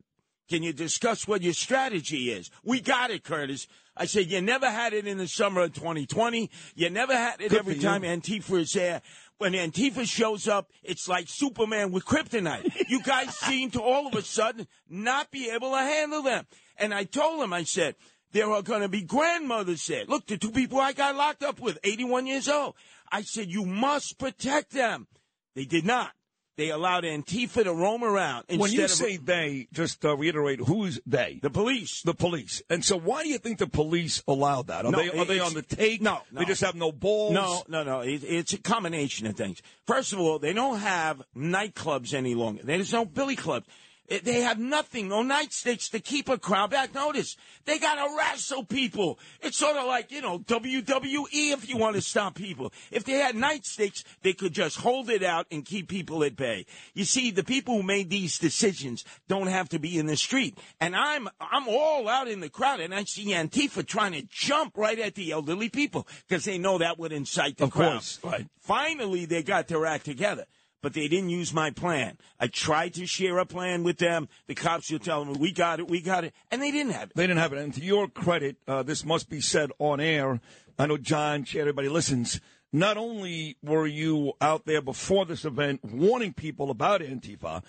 Can 0.49 0.65
you 0.65 0.73
discuss 0.73 1.29
what 1.29 1.43
your 1.43 1.53
strategy 1.53 2.33
is? 2.33 2.51
We 2.65 2.81
got 2.81 3.11
it, 3.11 3.23
Curtis. 3.23 3.69
I 3.97 4.07
said, 4.07 4.27
you 4.27 4.41
never 4.41 4.69
had 4.69 4.93
it 4.93 5.07
in 5.07 5.19
the 5.19 5.29
summer 5.29 5.61
of 5.63 5.75
2020. 5.75 6.51
You 6.75 6.91
never 6.91 7.17
had 7.17 7.41
it 7.41 7.51
Good 7.51 7.61
every 7.61 7.79
time 7.79 8.03
Antifa 8.03 8.59
is 8.59 8.73
there. 8.73 9.01
When 9.39 9.53
Antifa 9.53 10.07
shows 10.07 10.49
up, 10.49 10.71
it's 10.83 11.09
like 11.09 11.27
Superman 11.29 11.93
with 11.93 12.05
kryptonite. 12.05 12.89
you 12.89 13.01
guys 13.03 13.37
seem 13.39 13.71
to 13.73 13.81
all 13.81 14.09
of 14.09 14.15
a 14.15 14.23
sudden 14.23 14.67
not 14.89 15.31
be 15.31 15.51
able 15.51 15.71
to 15.71 15.79
handle 15.79 16.23
them. 16.23 16.47
And 16.77 16.93
I 16.93 17.05
told 17.05 17.43
him, 17.43 17.53
I 17.53 17.63
said, 17.63 17.95
there 18.33 18.51
are 18.51 18.63
going 18.63 18.83
to 18.83 18.89
be 18.89 19.03
grandmothers 19.03 19.87
there. 19.87 20.05
Look, 20.07 20.27
the 20.27 20.37
two 20.37 20.51
people 20.51 20.81
I 20.81 20.93
got 20.93 21.15
locked 21.15 21.43
up 21.43 21.61
with, 21.61 21.79
81 21.85 22.27
years 22.27 22.49
old. 22.49 22.75
I 23.11 23.23
said, 23.23 23.49
you 23.49 23.65
must 23.65 24.19
protect 24.19 24.73
them. 24.73 25.07
They 25.55 25.65
did 25.65 25.85
not. 25.85 26.13
They 26.61 26.69
allowed 26.69 27.05
Antifa 27.05 27.65
to 27.65 27.73
roam 27.73 28.05
around. 28.05 28.45
when 28.55 28.71
you 28.71 28.85
of- 28.85 28.91
say 28.91 29.17
they, 29.17 29.67
just 29.73 30.05
uh, 30.05 30.15
reiterate, 30.15 30.61
who's 30.61 31.01
they? 31.07 31.39
the 31.41 31.49
police, 31.49 32.03
The 32.03 32.13
police. 32.13 32.61
And 32.69 32.85
so 32.85 32.99
why 32.99 33.23
do 33.23 33.31
you 33.31 33.39
think 33.39 33.57
the 33.61 33.67
police 33.67 34.23
allowed 34.29 34.67
that? 34.67 34.85
Are, 34.85 34.91
No, 34.93 34.99
they, 34.99 35.19
are 35.19 35.25
they 35.25 35.41
on 35.41 35.55
the 35.55 35.63
take? 35.63 36.03
no, 36.03 36.19
They 36.31 36.45
just 36.45 36.61
have 36.61 36.75
no 36.75 36.93
balls? 36.93 37.33
No, 37.33 37.63
no, 37.67 37.83
no. 37.83 38.01
It, 38.01 38.23
it's 38.25 38.53
a 38.53 38.59
combination 38.59 39.27
of 39.27 39.37
things. 39.37 39.63
First 39.87 40.13
of 40.13 40.21
all, 40.21 40.39
they 40.39 40.53
don't 40.53 40.81
have 40.81 41.23
nightclubs 41.35 42.13
any 42.13 42.35
longer. 42.35 42.61
There's 42.63 42.93
no 42.93 43.07
billy 43.07 43.37
clubs. 43.37 43.67
They 44.11 44.41
have 44.41 44.59
nothing, 44.59 45.07
no 45.09 45.23
nightsticks 45.23 45.89
to 45.93 46.01
keep 46.01 46.29
a 46.29 46.37
crowd 46.37 46.71
back. 46.71 46.93
Notice, 46.93 47.37
they 47.65 47.79
got 47.79 47.95
to 47.95 48.17
wrestle 48.19 48.65
people. 48.65 49.21
It's 49.41 49.57
sort 49.57 49.77
of 49.77 49.87
like, 49.87 50.11
you 50.11 50.21
know, 50.21 50.41
WWE 50.41 51.29
if 51.31 51.69
you 51.69 51.77
want 51.77 51.95
to 51.95 52.03
stop 52.03 52.35
people. 52.35 52.73
If 52.91 53.05
they 53.05 53.13
had 53.13 53.37
nightsticks, 53.37 54.03
they 54.23 54.33
could 54.33 54.53
just 54.53 54.79
hold 54.79 55.11
it 55.11 55.23
out 55.23 55.47
and 55.53 55.65
keep 55.65 55.89
people 55.89 56.25
at 56.25 56.35
bay. 56.35 56.67
You 56.93 57.05
see, 57.05 57.31
the 57.31 57.45
people 57.45 57.77
who 57.77 57.83
made 57.85 58.11
these 58.11 58.37
decisions 58.37 59.05
don't 59.29 59.47
have 59.47 59.69
to 59.69 59.79
be 59.79 59.97
in 59.97 60.07
the 60.07 60.17
street. 60.17 60.59
And 60.81 60.97
I'm, 60.97 61.29
I'm 61.41 61.69
all 61.69 62.09
out 62.09 62.27
in 62.27 62.41
the 62.41 62.51
crowd 62.51 62.81
and 62.81 62.93
I 62.93 63.05
see 63.05 63.27
Antifa 63.27 63.87
trying 63.87 64.13
to 64.13 64.23
jump 64.29 64.77
right 64.77 64.99
at 64.99 65.15
the 65.15 65.31
elderly 65.31 65.69
people 65.69 66.09
because 66.29 66.45
they 66.45 66.59
know 66.59 66.79
that 66.79 66.99
would 66.99 67.13
incite 67.13 67.59
the 67.59 67.65
Of 67.65 67.71
crowd. 67.71 67.93
course, 67.93 68.19
right. 68.25 68.47
Finally, 68.61 69.27
they 69.27 69.43
got 69.45 69.69
their 69.69 69.87
act 69.87 70.05
together, 70.05 70.47
but 70.83 70.95
they 70.95 71.09
didn't 71.09 71.31
use 71.31 71.53
my 71.53 71.71
plan. 71.71 72.19
I 72.39 72.47
tried 72.47 72.95
to 72.95 73.07
share 73.07 73.39
a 73.39 73.47
plan 73.47 73.83
with 73.85 73.99
them. 73.99 74.29
The 74.47 74.55
cops 74.55 74.91
were 74.91 74.99
telling 74.99 75.33
me, 75.33 75.39
we 75.39 75.53
got 75.53 75.81
it, 75.81 75.89
we 75.89 76.01
got 76.01 76.25
it, 76.25 76.35
and 76.51 76.63
they 76.63 76.71
didn't 76.71 76.93
have 76.93 77.11
it. 77.11 77.17
They 77.17 77.27
didn't 77.27 77.41
have 77.41 77.53
it. 77.53 77.59
And 77.59 77.75
to 77.75 77.81
your 77.81 78.09
credit, 78.09 78.57
uh, 78.67 78.83
this 78.83 79.05
must 79.05 79.29
be 79.29 79.41
said 79.41 79.71
on 79.79 80.01
air. 80.01 80.41
I 80.79 80.87
know 80.87 80.97
John, 80.97 81.45
everybody 81.55 81.89
listens. 81.89 82.41
Not 82.73 82.97
only 82.97 83.57
were 83.63 83.87
you 83.87 84.35
out 84.41 84.65
there 84.65 84.81
before 84.81 85.27
this 85.27 85.45
event 85.45 85.85
warning 85.85 86.33
people 86.33 86.71
about 86.71 87.01
Antifa, 87.01 87.63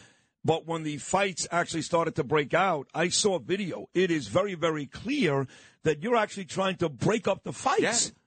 but 0.43 0.65
when 0.65 0.83
the 0.83 0.97
fights 0.97 1.47
actually 1.51 1.81
started 1.81 2.15
to 2.15 2.23
break 2.23 2.53
out, 2.53 2.87
I 2.93 3.09
saw 3.09 3.35
a 3.35 3.39
video. 3.39 3.89
It 3.93 4.11
is 4.11 4.27
very, 4.27 4.55
very 4.55 4.85
clear 4.85 5.47
that 5.83 6.01
you're 6.01 6.15
actually 6.15 6.45
trying 6.45 6.77
to 6.77 6.89
break 6.89 7.27
up 7.27 7.43
the 7.43 7.53
fights. 7.53 8.07
Yeah. 8.07 8.20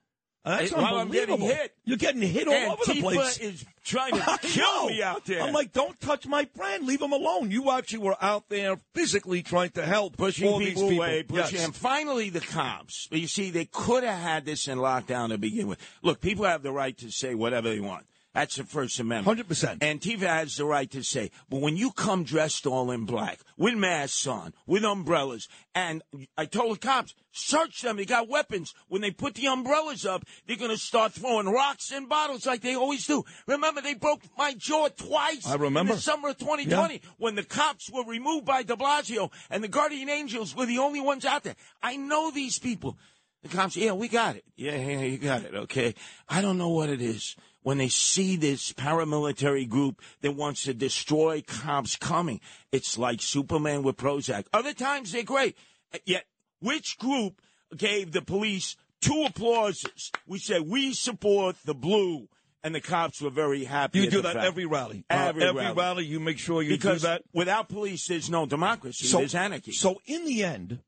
That's 0.45 0.71
It- 0.71 0.77
while 0.77 0.97
I'm 0.97 1.09
getting 1.09 1.39
hit. 1.41 1.75
You're 1.85 1.97
getting 1.97 2.21
hit 2.21 2.47
all 2.47 2.53
over 2.53 2.83
the 2.85 2.93
Antifa 2.93 3.01
place. 3.01 3.37
is 3.39 3.65
trying 3.83 4.13
to 4.13 4.37
kill 4.43 4.87
me 4.89 5.01
out 5.01 5.25
there. 5.25 5.41
I'm 5.41 5.53
like, 5.53 5.73
don't 5.73 5.99
touch 5.99 6.27
my 6.27 6.47
brand. 6.55 6.85
Leave 6.85 7.01
him 7.01 7.13
alone. 7.13 7.49
You 7.49 7.71
actually 7.71 7.99
were 7.99 8.15
out 8.21 8.47
there 8.49 8.77
physically 8.93 9.41
trying 9.41 9.71
to 9.71 9.83
help 9.85 10.17
pushing 10.17 10.47
all 10.47 10.59
people, 10.59 10.83
these 10.83 10.89
people. 10.91 11.03
away, 11.05 11.23
pushing. 11.23 11.55
Yes. 11.57 11.65
And 11.65 11.75
finally, 11.75 12.29
the 12.29 12.41
cops. 12.41 13.07
You 13.11 13.27
see, 13.27 13.49
they 13.49 13.65
could 13.65 14.03
have 14.03 14.19
had 14.19 14.45
this 14.45 14.67
in 14.67 14.77
lockdown 14.77 15.29
to 15.29 15.37
begin 15.39 15.67
with. 15.67 15.79
Look, 16.03 16.21
people 16.21 16.45
have 16.45 16.61
the 16.61 16.71
right 16.71 16.95
to 16.99 17.09
say 17.11 17.33
whatever 17.33 17.69
they 17.69 17.79
want. 17.79 18.05
That's 18.35 18.57
the 18.57 18.65
First 18.65 18.99
Amendment. 18.99 19.47
100%. 19.47 19.79
Antifa 19.79 20.27
has 20.27 20.57
the 20.57 20.65
right 20.65 20.91
to 20.91 21.01
say, 21.03 21.31
but 21.49 21.61
when 21.61 21.77
you 21.77 21.91
come 21.91 22.25
dressed 22.25 22.67
all 22.67 22.91
in 22.91 23.05
black, 23.05 23.39
with 23.55 23.75
masks 23.75 24.27
on, 24.27 24.53
with 24.67 24.83
umbrellas, 24.83 25.47
and 25.73 26.03
I 26.37 26.43
told 26.43 26.75
the 26.75 26.79
cops, 26.79 27.15
search 27.31 27.81
them. 27.81 27.95
They 27.95 28.03
got 28.03 28.27
weapons. 28.27 28.73
When 28.89 29.01
they 29.01 29.11
put 29.11 29.35
the 29.35 29.47
umbrellas 29.47 30.05
up, 30.05 30.25
they're 30.45 30.57
going 30.57 30.71
to 30.71 30.77
start 30.77 31.13
throwing 31.13 31.47
rocks 31.47 31.93
and 31.93 32.09
bottles 32.09 32.45
like 32.45 32.59
they 32.59 32.75
always 32.75 33.07
do. 33.07 33.23
Remember, 33.47 33.79
they 33.79 33.93
broke 33.93 34.23
my 34.37 34.53
jaw 34.53 34.89
twice. 34.89 35.47
I 35.47 35.55
remember. 35.55 35.93
In 35.93 35.95
the 35.95 36.01
summer 36.01 36.27
of 36.27 36.37
2020 36.37 37.01
when 37.17 37.35
the 37.35 37.43
cops 37.43 37.89
were 37.89 38.03
removed 38.03 38.43
by 38.43 38.63
de 38.63 38.75
Blasio 38.75 39.31
and 39.49 39.63
the 39.63 39.69
Guardian 39.69 40.09
Angels 40.09 40.53
were 40.53 40.65
the 40.65 40.79
only 40.79 40.99
ones 40.99 41.23
out 41.23 41.43
there. 41.43 41.55
I 41.81 41.95
know 41.95 42.31
these 42.31 42.59
people. 42.59 42.97
The 43.43 43.49
cops, 43.49 43.77
yeah, 43.77 43.93
we 43.93 44.09
got 44.09 44.35
it. 44.35 44.43
Yeah, 44.57 44.75
yeah, 44.75 45.01
you 45.01 45.19
got 45.19 45.43
it. 45.43 45.55
Okay. 45.55 45.95
I 46.27 46.41
don't 46.41 46.57
know 46.57 46.69
what 46.69 46.89
it 46.89 47.01
is 47.01 47.37
when 47.65 47.79
they 47.79 47.87
see 47.87 48.35
this 48.35 48.71
paramilitary 48.73 49.67
group 49.67 49.99
that 50.21 50.33
wants 50.35 50.65
to 50.65 50.73
destroy 50.73 51.41
cops 51.47 51.95
coming. 51.95 52.39
It's 52.71 52.95
like 52.95 53.23
Superman 53.23 53.81
with 53.81 53.97
Prozac. 53.97 54.45
Other 54.53 54.71
times 54.71 55.11
they're 55.11 55.23
great. 55.23 55.57
Yet, 56.05 56.25
which 56.59 56.95
group 56.99 57.41
gave 57.75 58.11
the 58.11 58.21
police 58.21 58.75
two 59.01 59.25
applauses? 59.27 60.11
We 60.27 60.37
said, 60.37 60.61
we 60.67 60.93
support 60.93 61.55
the 61.65 61.73
blue. 61.73 62.27
And 62.63 62.75
the 62.75 62.81
cops 62.81 63.19
were 63.19 63.31
very 63.31 63.63
happy. 63.63 63.99
You 64.01 64.11
do 64.11 64.21
that 64.21 64.33
fact. 64.35 64.45
every 64.45 64.67
rally. 64.67 65.03
Uh, 65.09 65.25
Every, 65.29 65.43
every 65.43 65.61
rally. 65.63 65.75
rally, 65.75 66.05
you 66.05 66.19
make 66.19 66.37
sure 66.37 66.61
you 66.61 66.69
Because 66.69 67.01
do 67.01 67.07
that. 67.07 67.23
without 67.33 67.67
police, 67.67 68.07
there's 68.07 68.29
no 68.29 68.45
democracy. 68.45 69.07
there's 69.17 69.33
anarchy. 69.33 69.71
So 69.71 70.01
in 70.05 70.25
the 70.25 70.43
end, 70.43 70.81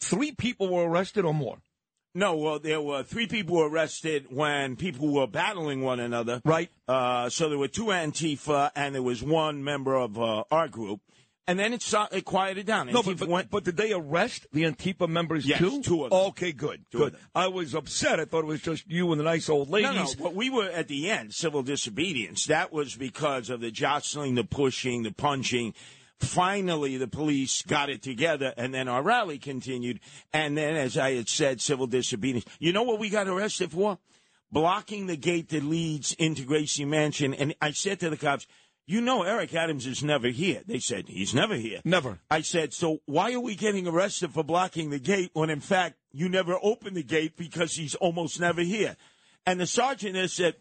three 0.00 0.32
people 0.32 0.68
were 0.68 0.86
arrested 0.88 1.24
or 1.24 1.32
more. 1.32 1.58
No, 2.14 2.36
well, 2.36 2.58
there 2.58 2.80
were 2.80 3.02
three 3.02 3.26
people 3.26 3.60
arrested 3.60 4.26
when 4.28 4.76
people 4.76 5.08
were 5.12 5.26
battling 5.26 5.80
one 5.82 6.00
another. 6.00 6.42
Right. 6.44 6.70
Uh, 6.86 7.30
so 7.30 7.48
there 7.48 7.58
were 7.58 7.68
two 7.68 7.86
Antifa, 7.86 8.70
and 8.76 8.94
there 8.94 9.02
was 9.02 9.22
one 9.22 9.64
member 9.64 9.94
of 9.94 10.18
uh, 10.18 10.44
our 10.50 10.68
group. 10.68 11.00
And 11.46 11.58
then 11.58 11.72
it, 11.72 11.82
so- 11.82 12.06
it 12.12 12.24
quieted 12.24 12.66
down. 12.66 12.92
No, 12.92 13.02
but, 13.02 13.18
but, 13.18 13.28
went. 13.28 13.50
but 13.50 13.64
did 13.64 13.76
they 13.76 13.92
arrest 13.92 14.46
the 14.52 14.62
Antifa 14.62 15.08
members 15.08 15.44
Yes, 15.44 15.58
too? 15.58 15.82
two 15.82 16.04
of 16.04 16.10
them. 16.10 16.18
Okay, 16.28 16.52
good. 16.52 16.84
Two 16.92 16.98
good. 16.98 17.16
I 17.34 17.48
was 17.48 17.74
upset. 17.74 18.20
I 18.20 18.26
thought 18.26 18.44
it 18.44 18.46
was 18.46 18.60
just 18.60 18.88
you 18.88 19.10
and 19.10 19.18
the 19.18 19.24
nice 19.24 19.48
old 19.48 19.68
ladies. 19.68 19.90
No, 19.90 20.02
no. 20.04 20.08
But 20.18 20.34
we 20.36 20.50
were 20.50 20.70
at 20.70 20.86
the 20.86 21.10
end, 21.10 21.34
civil 21.34 21.62
disobedience. 21.64 22.46
That 22.46 22.72
was 22.72 22.94
because 22.94 23.50
of 23.50 23.60
the 23.60 23.72
jostling, 23.72 24.36
the 24.36 24.44
pushing, 24.44 25.02
the 25.02 25.10
punching. 25.12 25.74
Finally, 26.22 26.96
the 26.96 27.08
police 27.08 27.62
got 27.62 27.90
it 27.90 28.02
together, 28.02 28.54
and 28.56 28.72
then 28.72 28.88
our 28.88 29.02
rally 29.02 29.38
continued. 29.38 30.00
And 30.32 30.56
then, 30.56 30.76
as 30.76 30.96
I 30.96 31.14
had 31.14 31.28
said, 31.28 31.60
civil 31.60 31.86
disobedience. 31.86 32.46
You 32.58 32.72
know 32.72 32.84
what 32.84 33.00
we 33.00 33.10
got 33.10 33.28
arrested 33.28 33.72
for? 33.72 33.98
Blocking 34.50 35.06
the 35.06 35.16
gate 35.16 35.48
that 35.50 35.64
leads 35.64 36.12
into 36.14 36.44
Gracie 36.44 36.84
Mansion. 36.84 37.34
And 37.34 37.54
I 37.60 37.72
said 37.72 38.00
to 38.00 38.10
the 38.10 38.16
cops, 38.16 38.46
You 38.86 39.00
know, 39.00 39.22
Eric 39.24 39.54
Adams 39.54 39.86
is 39.86 40.04
never 40.04 40.28
here. 40.28 40.62
They 40.66 40.78
said 40.78 41.08
he's 41.08 41.34
never 41.34 41.54
here. 41.54 41.80
Never. 41.84 42.20
I 42.30 42.42
said, 42.42 42.72
so 42.72 43.00
why 43.06 43.32
are 43.32 43.40
we 43.40 43.54
getting 43.54 43.88
arrested 43.88 44.32
for 44.32 44.44
blocking 44.44 44.90
the 44.90 44.98
gate 44.98 45.30
when 45.32 45.50
in 45.50 45.60
fact 45.60 45.96
you 46.12 46.28
never 46.28 46.56
opened 46.62 46.96
the 46.96 47.02
gate 47.02 47.36
because 47.36 47.74
he's 47.74 47.94
almost 47.96 48.40
never 48.40 48.60
here? 48.60 48.96
And 49.46 49.58
the 49.58 49.66
sergeant 49.66 50.14
there 50.14 50.28
said, 50.28 50.54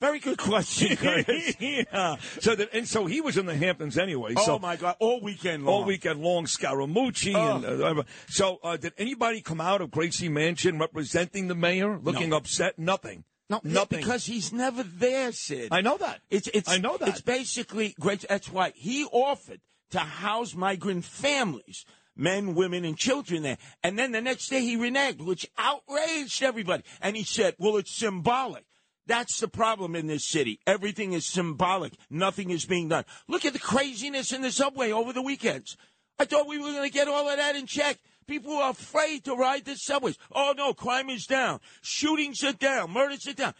very 0.00 0.18
good 0.18 0.38
question, 0.38 0.96
Curtis. 0.96 1.56
yeah. 1.58 2.16
So 2.40 2.54
that, 2.54 2.70
and 2.72 2.86
so 2.86 3.06
he 3.06 3.20
was 3.20 3.36
in 3.36 3.46
the 3.46 3.56
Hamptons 3.56 3.96
anyway. 3.98 4.34
oh 4.36 4.58
my 4.58 4.76
God, 4.76 4.96
all 5.00 5.20
weekend 5.20 5.64
long. 5.64 5.74
all 5.74 5.84
weekend 5.84 6.20
long, 6.20 6.44
Scaramucci. 6.46 7.34
Oh. 7.34 7.56
And, 7.56 8.00
uh, 8.00 8.02
so, 8.28 8.58
uh, 8.62 8.76
did 8.76 8.92
anybody 8.98 9.40
come 9.40 9.60
out 9.60 9.80
of 9.80 9.90
Gracie 9.90 10.28
Mansion 10.28 10.78
representing 10.78 11.48
the 11.48 11.54
mayor, 11.54 11.98
looking 11.98 12.32
upset? 12.32 12.78
Nothing. 12.78 13.24
No, 13.48 13.60
nothing. 13.62 14.00
because 14.00 14.26
he's 14.26 14.52
never 14.52 14.82
there, 14.82 15.30
Sid. 15.30 15.68
I 15.70 15.80
know 15.80 15.96
that. 15.98 16.20
It's, 16.30 16.48
it's, 16.52 16.68
I 16.68 16.78
know 16.78 16.96
that. 16.96 17.08
It's 17.08 17.20
basically 17.20 17.94
great. 18.00 18.24
That's 18.28 18.50
why 18.50 18.72
he 18.74 19.04
offered 19.04 19.60
to 19.90 20.00
house 20.00 20.54
migrant 20.54 21.04
families, 21.04 21.84
men, 22.16 22.56
women, 22.56 22.84
and 22.84 22.96
children 22.98 23.42
there. 23.44 23.58
And 23.84 23.96
then 23.96 24.10
the 24.10 24.20
next 24.20 24.48
day 24.48 24.62
he 24.62 24.76
reneged, 24.76 25.24
which 25.24 25.48
outraged 25.56 26.42
everybody. 26.42 26.82
And 27.00 27.16
he 27.16 27.22
said, 27.22 27.54
well, 27.58 27.76
it's 27.76 27.92
symbolic. 27.92 28.64
That's 29.06 29.38
the 29.38 29.48
problem 29.48 29.94
in 29.94 30.06
this 30.06 30.26
city. 30.26 30.58
Everything 30.66 31.12
is 31.12 31.26
symbolic. 31.26 31.92
Nothing 32.10 32.50
is 32.50 32.64
being 32.64 32.88
done. 32.88 33.04
Look 33.28 33.44
at 33.44 33.52
the 33.52 33.58
craziness 33.58 34.32
in 34.32 34.42
the 34.42 34.50
subway 34.50 34.90
over 34.90 35.12
the 35.12 35.22
weekends. 35.22 35.76
I 36.18 36.24
thought 36.24 36.48
we 36.48 36.58
were 36.58 36.72
going 36.72 36.88
to 36.88 36.92
get 36.92 37.08
all 37.08 37.28
of 37.28 37.36
that 37.36 37.56
in 37.56 37.66
check. 37.66 37.98
People 38.26 38.54
are 38.54 38.70
afraid 38.70 39.24
to 39.24 39.34
ride 39.34 39.64
the 39.64 39.76
subways. 39.76 40.18
Oh 40.32 40.54
no, 40.56 40.74
crime 40.74 41.10
is 41.10 41.26
down. 41.26 41.60
Shootings 41.82 42.42
are 42.42 42.52
down. 42.52 42.90
Murders 42.90 43.26
are 43.28 43.34
down. 43.34 43.54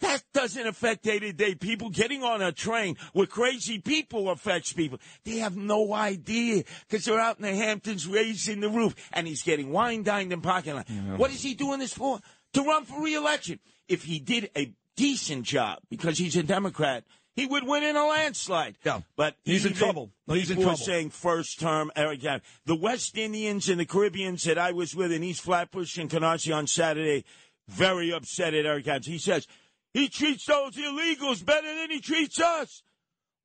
That 0.00 0.22
doesn't 0.32 0.66
affect 0.66 1.02
day 1.02 1.18
to 1.18 1.32
day 1.32 1.54
people. 1.54 1.88
Getting 1.88 2.22
on 2.22 2.42
a 2.42 2.52
train 2.52 2.96
with 3.14 3.30
crazy 3.30 3.78
people 3.78 4.30
affects 4.30 4.72
people. 4.72 5.00
They 5.24 5.38
have 5.38 5.56
no 5.56 5.94
idea 5.94 6.64
because 6.88 7.04
they're 7.04 7.18
out 7.18 7.38
in 7.38 7.42
the 7.42 7.54
Hamptons 7.54 8.06
raising 8.06 8.60
the 8.60 8.68
roof 8.68 8.94
and 9.12 9.26
he's 9.26 9.42
getting 9.42 9.72
wine 9.72 10.02
dined 10.02 10.32
in 10.32 10.40
parking 10.40 10.74
lot. 10.74 10.88
What 11.16 11.30
is 11.30 11.42
he 11.42 11.54
doing 11.54 11.80
this 11.80 11.94
for? 11.94 12.20
To 12.52 12.62
run 12.62 12.84
for 12.84 13.02
reelection. 13.02 13.58
If 13.88 14.04
he 14.04 14.18
did 14.18 14.50
a 14.56 14.72
decent 14.96 15.44
job 15.44 15.78
because 15.90 16.18
he's 16.18 16.36
a 16.36 16.42
Democrat, 16.42 17.04
he 17.36 17.46
would 17.46 17.66
win 17.66 17.82
in 17.82 17.96
a 17.96 18.06
landslide. 18.06 18.76
Yeah. 18.84 19.00
But 19.16 19.36
He's 19.44 19.66
in 19.66 19.74
trouble. 19.74 20.10
No, 20.26 20.34
he's 20.34 20.50
in 20.50 20.60
trouble. 20.60 20.76
saying 20.76 21.10
first 21.10 21.58
term 21.58 21.90
Eric 21.96 22.24
Adams. 22.24 22.44
The 22.64 22.76
West 22.76 23.16
Indians 23.16 23.68
and 23.68 23.80
the 23.80 23.86
Caribbeans 23.86 24.44
that 24.44 24.58
I 24.58 24.72
was 24.72 24.94
with 24.94 25.10
in 25.12 25.24
East 25.24 25.42
Flatbush 25.42 25.98
and 25.98 26.08
Canarsie 26.08 26.54
on 26.54 26.66
Saturday, 26.66 27.24
very 27.68 28.12
upset 28.12 28.54
at 28.54 28.66
Eric 28.66 28.86
Adams. 28.86 29.06
He 29.06 29.18
says 29.18 29.46
he 29.92 30.08
treats 30.08 30.46
those 30.46 30.76
illegals 30.76 31.44
better 31.44 31.74
than 31.74 31.90
he 31.90 32.00
treats 32.00 32.40
us. 32.40 32.82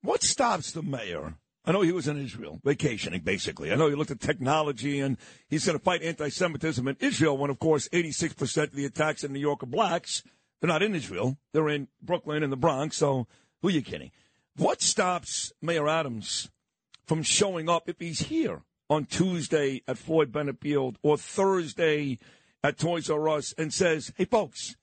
What 0.02 0.22
stops 0.22 0.72
the 0.72 0.82
mayor? 0.82 1.34
I 1.64 1.72
know 1.72 1.82
he 1.82 1.92
was 1.92 2.08
in 2.08 2.16
Israel 2.16 2.60
vacationing, 2.64 3.20
basically. 3.20 3.70
I 3.70 3.76
know 3.76 3.88
he 3.88 3.94
looked 3.94 4.10
at 4.10 4.20
technology 4.20 5.00
and 5.00 5.18
he's 5.48 5.66
going 5.66 5.78
to 5.78 5.84
fight 5.84 6.02
anti 6.02 6.30
Semitism 6.30 6.86
in 6.88 6.96
Israel 7.00 7.36
when, 7.36 7.50
of 7.50 7.58
course, 7.58 7.88
86% 7.90 8.62
of 8.64 8.72
the 8.72 8.86
attacks 8.86 9.24
in 9.24 9.32
New 9.32 9.40
York 9.40 9.62
are 9.62 9.66
blacks. 9.66 10.22
They're 10.60 10.68
not 10.68 10.82
in 10.82 10.94
Israel, 10.94 11.38
they're 11.52 11.68
in 11.68 11.88
Brooklyn 12.02 12.42
and 12.42 12.52
the 12.52 12.56
Bronx, 12.56 12.96
so 12.96 13.26
who 13.62 13.68
are 13.68 13.72
you 13.72 13.82
kidding? 13.82 14.10
What 14.56 14.82
stops 14.82 15.52
Mayor 15.62 15.88
Adams 15.88 16.50
from 17.06 17.22
showing 17.22 17.68
up 17.68 17.88
if 17.88 17.98
he's 17.98 18.20
here 18.20 18.62
on 18.90 19.06
Tuesday 19.06 19.82
at 19.88 19.96
Floyd 19.96 20.32
Bennett 20.32 20.60
Field 20.60 20.98
or 21.02 21.16
Thursday 21.16 22.18
at 22.62 22.78
Toys 22.78 23.08
R 23.08 23.28
Us 23.28 23.54
and 23.56 23.72
says, 23.72 24.12
hey, 24.16 24.26
folks, 24.26 24.76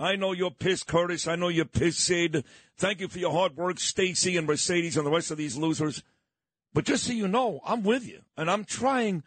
I 0.00 0.16
know 0.16 0.32
you're 0.32 0.50
pissed, 0.50 0.88
Curtis. 0.88 1.28
I 1.28 1.36
know 1.36 1.48
you're 1.48 1.64
pissed, 1.64 2.00
Sid. 2.00 2.44
Thank 2.76 3.00
you 3.00 3.06
for 3.08 3.20
your 3.20 3.30
hard 3.30 3.56
work, 3.56 3.78
Stacey 3.78 4.36
and 4.36 4.46
Mercedes 4.46 4.96
and 4.96 5.06
the 5.06 5.10
rest 5.10 5.30
of 5.30 5.36
these 5.36 5.56
losers. 5.56 6.02
But 6.72 6.84
just 6.84 7.04
so 7.04 7.12
you 7.12 7.28
know, 7.28 7.60
I'm 7.64 7.84
with 7.84 8.04
you, 8.06 8.22
and 8.36 8.50
I'm 8.50 8.64
trying. 8.64 9.22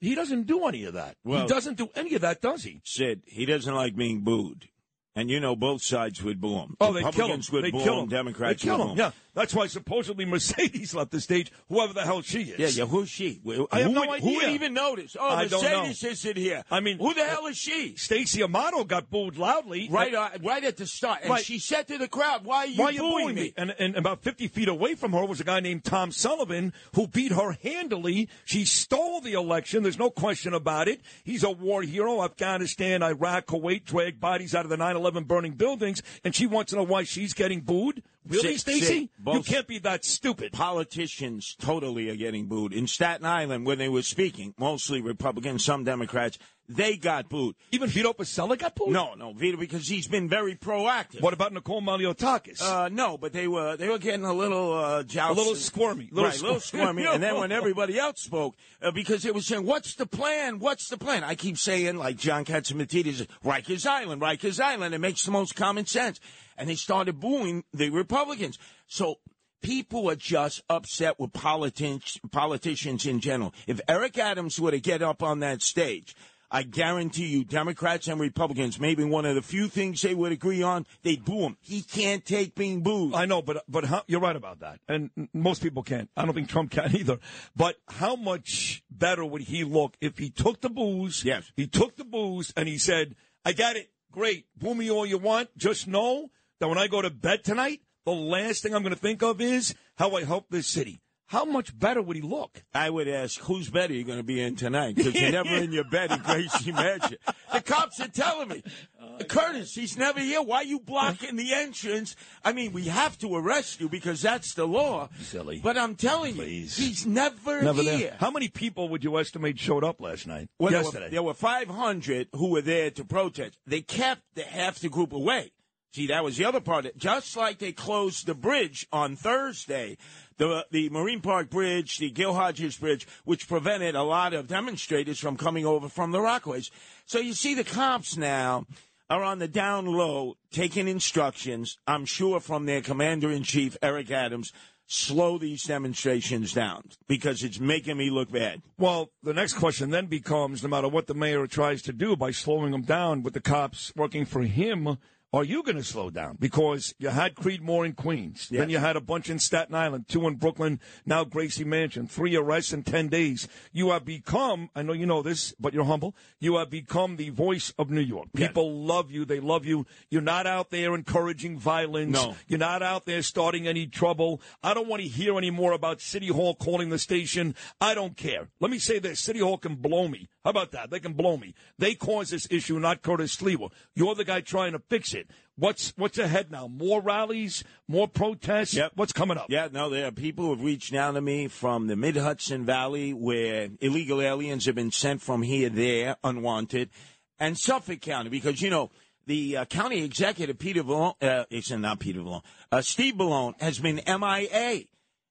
He 0.00 0.14
doesn't 0.14 0.46
do 0.46 0.66
any 0.66 0.84
of 0.84 0.94
that. 0.94 1.16
Well- 1.24 1.42
he 1.42 1.48
doesn't 1.48 1.78
do 1.78 1.88
any 1.96 2.14
of 2.14 2.20
that, 2.20 2.40
does 2.40 2.62
he? 2.62 2.80
Sid, 2.84 3.22
he 3.26 3.44
doesn't 3.44 3.74
like 3.74 3.96
being 3.96 4.20
booed. 4.20 4.68
And 5.14 5.30
you 5.30 5.40
know 5.40 5.54
both 5.54 5.82
sides 5.82 6.22
would 6.22 6.40
boo 6.40 6.54
him. 6.54 6.76
Oh, 6.80 6.92
they 6.92 7.00
kill. 7.00 7.10
Republicans 7.10 7.52
would 7.52 7.64
They 7.64 7.70
boo 7.70 7.82
kill 7.82 8.00
him. 8.00 8.08
Democrats 8.08 8.62
they 8.62 8.68
kill 8.68 8.88
boo. 8.88 8.94
Yeah, 8.96 9.10
that's 9.34 9.54
why 9.54 9.66
supposedly 9.66 10.24
Mercedes 10.24 10.94
left 10.94 11.10
the 11.10 11.20
stage. 11.20 11.50
Whoever 11.68 11.92
the 11.92 12.02
hell 12.02 12.22
she 12.22 12.42
is. 12.42 12.58
Yeah, 12.58 12.84
yeah. 12.84 12.88
Who's 12.88 13.08
she? 13.08 13.40
Who, 13.44 13.66
I 13.70 13.80
have 13.80 13.88
who 13.88 13.94
no 13.94 14.06
would, 14.06 14.20
Who 14.20 14.34
would 14.36 14.48
even 14.50 14.74
notice? 14.74 15.16
Oh, 15.18 15.28
I. 15.28 15.44
Mercedes 15.44 16.04
isn't 16.04 16.36
here. 16.36 16.64
I 16.70 16.80
mean, 16.80 16.98
who 16.98 17.14
the 17.14 17.24
hell 17.24 17.46
is 17.46 17.56
she? 17.56 17.96
Stacey 17.96 18.42
Amato 18.42 18.84
got 18.84 19.10
booed 19.10 19.36
loudly. 19.36 19.88
Right, 19.90 20.14
uh, 20.14 20.30
right 20.42 20.62
at 20.64 20.76
the 20.76 20.86
start, 20.86 21.20
and 21.22 21.30
Right. 21.30 21.44
she 21.44 21.58
said 21.58 21.88
to 21.88 21.98
the 21.98 22.08
crowd, 22.08 22.44
"Why 22.44 22.56
are 22.58 22.66
you 22.66 22.78
Why 22.78 22.86
are 22.86 22.92
you 22.92 22.98
booing, 23.00 23.24
booing 23.24 23.34
me?" 23.34 23.42
me? 23.42 23.54
And, 23.56 23.74
and 23.78 23.96
about 23.96 24.22
50 24.22 24.48
feet 24.48 24.68
away 24.68 24.94
from 24.94 25.12
her 25.12 25.24
was 25.24 25.40
a 25.40 25.44
guy 25.44 25.60
named 25.60 25.84
Tom 25.84 26.12
Sullivan 26.12 26.72
who 26.94 27.06
beat 27.06 27.32
her 27.32 27.52
handily. 27.62 28.28
She 28.44 28.64
stole 28.64 29.20
the 29.20 29.32
election. 29.32 29.82
There's 29.82 29.98
no 29.98 30.10
question 30.10 30.52
about 30.54 30.88
it. 30.88 31.00
He's 31.24 31.42
a 31.42 31.50
war 31.50 31.82
hero. 31.82 32.22
Afghanistan, 32.22 33.02
Iraq, 33.02 33.46
Kuwait, 33.46 33.84
dragged 33.84 34.20
bodies 34.20 34.54
out 34.54 34.64
of 34.64 34.70
the 34.70 34.76
9-11 34.76 35.26
burning 35.26 35.52
buildings. 35.52 36.02
And 36.24 36.34
she 36.34 36.46
wants 36.46 36.70
to 36.70 36.76
know 36.76 36.82
why 36.82 37.04
she's 37.04 37.32
getting 37.32 37.60
booed? 37.60 38.02
Really? 38.26 38.56
Sid, 38.56 39.08
You 39.26 39.42
can't 39.42 39.66
be 39.66 39.78
that 39.80 40.04
stupid. 40.04 40.52
Politicians 40.52 41.56
totally 41.58 42.08
are 42.08 42.16
getting 42.16 42.46
booed. 42.46 42.72
In 42.72 42.86
Staten 42.86 43.26
Island, 43.26 43.66
when 43.66 43.78
they 43.78 43.88
were 43.88 44.02
speaking, 44.02 44.54
mostly 44.58 45.00
Republicans, 45.00 45.64
some 45.64 45.84
Democrats, 45.84 46.38
they 46.74 46.96
got 46.96 47.28
booed. 47.28 47.54
Even 47.70 47.88
Vito 47.88 48.12
Fossella 48.12 48.58
got 48.58 48.74
booed? 48.74 48.90
No, 48.90 49.14
no, 49.14 49.32
Vito, 49.32 49.56
because 49.56 49.88
he's 49.88 50.06
been 50.06 50.28
very 50.28 50.54
proactive. 50.54 51.20
What 51.20 51.32
about 51.32 51.52
Nicole 51.52 51.82
Malliotakis? 51.82 52.62
Uh, 52.62 52.88
no, 52.88 53.16
but 53.16 53.32
they 53.32 53.48
were 53.48 53.76
they 53.76 53.88
were 53.88 53.98
getting 53.98 54.24
a 54.24 54.32
little 54.32 54.72
uh. 54.72 55.02
A 55.02 55.32
little 55.32 55.54
squirmy. 55.54 56.08
Little 56.10 56.30
right, 56.30 56.38
a 56.38 56.42
little 56.42 56.60
squirmy. 56.60 57.02
squirmy. 57.02 57.14
and 57.14 57.22
then 57.22 57.36
when 57.38 57.52
everybody 57.52 57.98
else 57.98 58.22
spoke, 58.22 58.54
uh, 58.80 58.90
because 58.90 59.24
it 59.24 59.34
was 59.34 59.46
saying, 59.46 59.64
"What's 59.64 59.94
the 59.94 60.06
plan? 60.06 60.58
What's 60.58 60.88
the 60.88 60.98
plan?" 60.98 61.24
I 61.24 61.34
keep 61.34 61.58
saying, 61.58 61.96
like 61.96 62.16
John 62.16 62.44
Catsimatidis, 62.44 63.26
Rikers 63.44 63.86
Island, 63.86 64.20
Rikers 64.22 64.60
Island. 64.60 64.94
It 64.94 64.98
makes 64.98 65.24
the 65.24 65.30
most 65.30 65.56
common 65.56 65.86
sense. 65.86 66.20
And 66.56 66.68
they 66.68 66.74
started 66.74 67.18
booing 67.18 67.64
the 67.72 67.90
Republicans. 67.90 68.58
So 68.86 69.18
people 69.62 70.10
are 70.10 70.16
just 70.16 70.62
upset 70.68 71.18
with 71.18 71.32
politics, 71.32 72.18
politicians 72.30 73.06
in 73.06 73.20
general. 73.20 73.54
If 73.66 73.80
Eric 73.88 74.18
Adams 74.18 74.60
were 74.60 74.72
to 74.72 74.80
get 74.80 75.02
up 75.02 75.22
on 75.22 75.40
that 75.40 75.62
stage. 75.62 76.14
I 76.54 76.64
guarantee 76.64 77.28
you, 77.28 77.44
Democrats 77.44 78.08
and 78.08 78.20
Republicans, 78.20 78.78
maybe 78.78 79.04
one 79.04 79.24
of 79.24 79.34
the 79.34 79.40
few 79.40 79.68
things 79.68 80.02
they 80.02 80.14
would 80.14 80.32
agree 80.32 80.62
on, 80.62 80.86
they'd 81.02 81.24
boo 81.24 81.40
him. 81.40 81.56
He 81.62 81.80
can't 81.80 82.22
take 82.26 82.54
being 82.54 82.82
booed. 82.82 83.14
I 83.14 83.24
know, 83.24 83.40
but 83.40 83.64
but 83.66 83.86
how, 83.86 84.02
you're 84.06 84.20
right 84.20 84.36
about 84.36 84.60
that, 84.60 84.78
and 84.86 85.10
most 85.32 85.62
people 85.62 85.82
can't. 85.82 86.10
I 86.14 86.26
don't 86.26 86.34
think 86.34 86.50
Trump 86.50 86.70
can 86.70 86.94
either. 86.96 87.18
But 87.56 87.76
how 87.88 88.16
much 88.16 88.84
better 88.90 89.24
would 89.24 89.40
he 89.42 89.64
look 89.64 89.96
if 90.02 90.18
he 90.18 90.28
took 90.28 90.60
the 90.60 90.68
booze? 90.68 91.24
Yes. 91.24 91.50
he 91.56 91.66
took 91.66 91.96
the 91.96 92.04
booze 92.04 92.52
and 92.54 92.68
he 92.68 92.76
said, 92.76 93.16
"I 93.46 93.54
got 93.54 93.76
it, 93.76 93.90
great, 94.10 94.44
boo 94.54 94.74
me 94.74 94.90
all 94.90 95.06
you 95.06 95.16
want. 95.16 95.56
Just 95.56 95.88
know 95.88 96.30
that 96.60 96.68
when 96.68 96.76
I 96.76 96.86
go 96.86 97.00
to 97.00 97.08
bed 97.08 97.44
tonight, 97.44 97.80
the 98.04 98.12
last 98.12 98.62
thing 98.62 98.74
I'm 98.74 98.82
going 98.82 98.94
to 98.94 99.00
think 99.00 99.22
of 99.22 99.40
is 99.40 99.74
how 99.96 100.14
I 100.16 100.24
help 100.24 100.50
this 100.50 100.66
city." 100.66 101.00
How 101.32 101.46
much 101.46 101.76
better 101.78 102.02
would 102.02 102.14
he 102.14 102.20
look? 102.20 102.62
I 102.74 102.90
would 102.90 103.08
ask, 103.08 103.40
whose 103.40 103.70
bed 103.70 103.90
are 103.90 103.94
you 103.94 104.04
going 104.04 104.18
to 104.18 104.22
be 104.22 104.38
in 104.42 104.54
tonight? 104.54 104.96
Because 104.96 105.14
you're 105.18 105.32
never 105.32 105.48
in 105.56 105.72
your 105.72 105.84
bed 105.84 106.12
in 106.12 106.18
Gracie 106.24 106.72
Mansion. 106.72 107.16
The 107.50 107.62
cops 107.62 107.98
are 108.00 108.08
telling 108.08 108.48
me, 108.50 108.62
oh, 109.00 109.16
Curtis, 109.24 109.74
he's 109.74 109.96
never 109.96 110.20
here. 110.20 110.42
Why 110.42 110.56
are 110.58 110.64
you 110.64 110.78
blocking 110.78 111.36
the 111.36 111.54
entrance? 111.54 112.16
I 112.44 112.52
mean, 112.52 112.74
we 112.74 112.84
have 112.84 113.16
to 113.20 113.34
arrest 113.34 113.80
you 113.80 113.88
because 113.88 114.20
that's 114.20 114.52
the 114.52 114.66
law. 114.66 115.08
Silly. 115.22 115.58
But 115.64 115.78
I'm 115.78 115.94
telling 115.94 116.34
Please. 116.34 116.78
you, 116.78 116.88
he's 116.88 117.06
never, 117.06 117.62
Never 117.62 117.80
here. 117.80 117.98
there. 117.98 118.16
How 118.20 118.30
many 118.30 118.48
people 118.48 118.90
would 118.90 119.02
you 119.02 119.18
estimate 119.18 119.58
showed 119.58 119.84
up 119.84 120.02
last 120.02 120.26
night? 120.26 120.50
Well, 120.58 120.70
there 120.70 120.80
were- 120.80 120.84
Yesterday. 120.84 121.08
There 121.08 121.22
were, 121.22 121.32
500 121.32 122.28
who 122.34 122.48
were 122.50 122.60
there 122.60 122.90
to 122.90 123.04
protest. 123.06 123.56
They 123.66 123.80
kept 123.80 124.20
the, 124.34 124.42
half 124.42 124.80
the 124.80 124.90
group 124.90 125.14
away. 125.14 125.52
See, 125.94 126.06
that 126.06 126.24
was 126.24 126.38
the 126.38 126.46
other 126.46 126.60
part. 126.60 126.86
Just 126.96 127.36
like 127.36 127.58
they 127.58 127.72
closed 127.72 128.24
the 128.26 128.34
bridge 128.34 128.86
on 128.92 129.14
Thursday, 129.14 129.98
the 130.38 130.66
the 130.70 130.88
Marine 130.90 131.20
Park 131.20 131.50
Bridge, 131.50 131.98
the 131.98 132.10
Gil 132.10 132.34
Hodges 132.34 132.76
Bridge, 132.76 133.06
which 133.24 133.48
prevented 133.48 133.94
a 133.94 134.02
lot 134.02 134.34
of 134.34 134.48
demonstrators 134.48 135.18
from 135.18 135.36
coming 135.36 135.66
over 135.66 135.88
from 135.88 136.10
the 136.10 136.18
Rockaways. 136.18 136.70
So 137.06 137.18
you 137.18 137.32
see, 137.32 137.54
the 137.54 137.64
cops 137.64 138.16
now 138.16 138.66
are 139.10 139.22
on 139.22 139.38
the 139.38 139.48
down 139.48 139.86
low, 139.86 140.36
taking 140.50 140.88
instructions. 140.88 141.76
I'm 141.86 142.06
sure 142.06 142.40
from 142.40 142.66
their 142.66 142.80
commander 142.80 143.30
in 143.30 143.42
chief, 143.42 143.76
Eric 143.82 144.10
Adams. 144.10 144.52
Slow 144.86 145.38
these 145.38 145.64
demonstrations 145.64 146.52
down 146.52 146.82
because 147.08 147.42
it's 147.42 147.58
making 147.58 147.96
me 147.96 148.10
look 148.10 148.30
bad. 148.30 148.60
Well, 148.78 149.10
the 149.22 149.32
next 149.32 149.54
question 149.54 149.90
then 149.90 150.06
becomes 150.06 150.62
no 150.62 150.68
matter 150.68 150.88
what 150.88 151.06
the 151.06 151.14
mayor 151.14 151.46
tries 151.46 151.80
to 151.82 151.92
do 151.94 152.14
by 152.14 152.30
slowing 152.30 152.72
them 152.72 152.82
down 152.82 153.22
with 153.22 153.32
the 153.32 153.40
cops 153.40 153.92
working 153.96 154.26
for 154.26 154.42
him, 154.42 154.98
Are 155.34 155.44
you 155.44 155.62
going 155.62 155.76
to 155.76 155.82
slow 155.82 156.10
down? 156.10 156.36
Because 156.38 156.94
you 156.98 157.08
had 157.08 157.34
Creedmoor 157.34 157.86
in 157.86 157.94
Queens. 157.94 158.48
Then 158.50 158.68
you 158.68 158.76
had 158.76 158.96
a 158.96 159.00
bunch 159.00 159.30
in 159.30 159.38
Staten 159.38 159.74
Island, 159.74 160.06
two 160.06 160.26
in 160.26 160.34
Brooklyn, 160.34 160.78
now 161.06 161.24
Gracie 161.24 161.64
Mansion, 161.64 162.06
three 162.06 162.36
arrests 162.36 162.74
in 162.74 162.82
10 162.82 163.08
days. 163.08 163.48
You 163.72 163.92
have 163.92 164.04
become, 164.04 164.68
I 164.76 164.82
know 164.82 164.92
you 164.92 165.06
know 165.06 165.22
this, 165.22 165.54
but 165.58 165.72
you're 165.72 165.86
humble. 165.86 166.14
You 166.38 166.56
have 166.56 166.68
become 166.68 167.16
the 167.16 167.30
voice 167.30 167.72
of 167.78 167.90
New 167.90 168.02
York. 168.02 168.28
People 168.34 168.84
love 168.84 169.10
you. 169.10 169.24
They 169.24 169.40
love 169.40 169.64
you. 169.64 169.86
You're 170.10 170.20
not 170.20 170.46
out 170.46 170.68
there 170.68 170.94
encouraging 170.94 171.58
violence. 171.58 172.12
No. 172.12 172.36
You're 172.46 172.58
not 172.58 172.82
out 172.82 173.06
there 173.06 173.22
starting 173.22 173.66
any 173.66 173.86
trouble. 173.86 174.42
I 174.62 174.74
don't 174.74 174.88
want 174.88 175.00
to 175.00 175.08
hear 175.08 175.38
any 175.38 175.50
more 175.50 175.72
about 175.72 176.02
City 176.02 176.28
Hall 176.28 176.54
calling 176.54 176.90
the 176.90 176.98
station. 176.98 177.54
I 177.80 177.94
don't 177.94 178.18
care. 178.18 178.48
Let 178.60 178.70
me 178.70 178.78
say 178.78 178.98
this 178.98 179.20
City 179.20 179.40
Hall 179.40 179.56
can 179.56 179.76
blow 179.76 180.08
me. 180.08 180.28
How 180.44 180.50
about 180.50 180.72
that? 180.72 180.90
They 180.90 181.00
can 181.00 181.12
blow 181.12 181.36
me. 181.36 181.54
They 181.78 181.94
caused 181.94 182.32
this 182.32 182.48
issue, 182.50 182.78
not 182.78 183.02
Curtis 183.02 183.36
Sliwa. 183.36 183.70
You're 183.94 184.14
the 184.14 184.24
guy 184.24 184.40
trying 184.40 184.72
to 184.72 184.80
fix 184.80 185.14
it. 185.14 185.21
What's 185.56 185.92
what's 185.96 186.18
ahead 186.18 186.50
now? 186.50 186.66
More 186.66 187.00
rallies, 187.00 187.62
more 187.86 188.08
protests. 188.08 188.74
Yep. 188.74 188.92
What's 188.94 189.12
coming 189.12 189.36
up? 189.36 189.46
Yeah, 189.48 189.68
no, 189.70 189.90
there 189.90 190.06
are 190.06 190.12
people 190.12 190.46
who 190.46 190.50
have 190.52 190.64
reached 190.64 190.94
out 190.94 191.12
to 191.12 191.20
me 191.20 191.48
from 191.48 191.88
the 191.88 191.96
Mid 191.96 192.16
Hudson 192.16 192.64
Valley 192.64 193.12
where 193.12 193.68
illegal 193.80 194.20
aliens 194.20 194.66
have 194.66 194.74
been 194.74 194.90
sent 194.90 195.20
from 195.20 195.42
here, 195.42 195.68
there, 195.68 196.16
unwanted, 196.24 196.90
and 197.38 197.58
Suffolk 197.58 198.00
County 198.00 198.30
because, 198.30 198.62
you 198.62 198.70
know, 198.70 198.90
the 199.26 199.58
uh, 199.58 199.64
county 199.66 200.02
executive, 200.02 200.58
Peter 200.58 200.82
Bellone, 200.82 201.14
uh, 201.22 201.44
it's 201.50 201.70
not 201.70 201.98
Peter 202.00 202.20
Bellone, 202.20 202.42
uh, 202.70 202.80
Steve 202.80 203.14
Valone 203.14 203.60
has 203.60 203.78
been 203.78 204.00
MIA. 204.06 204.84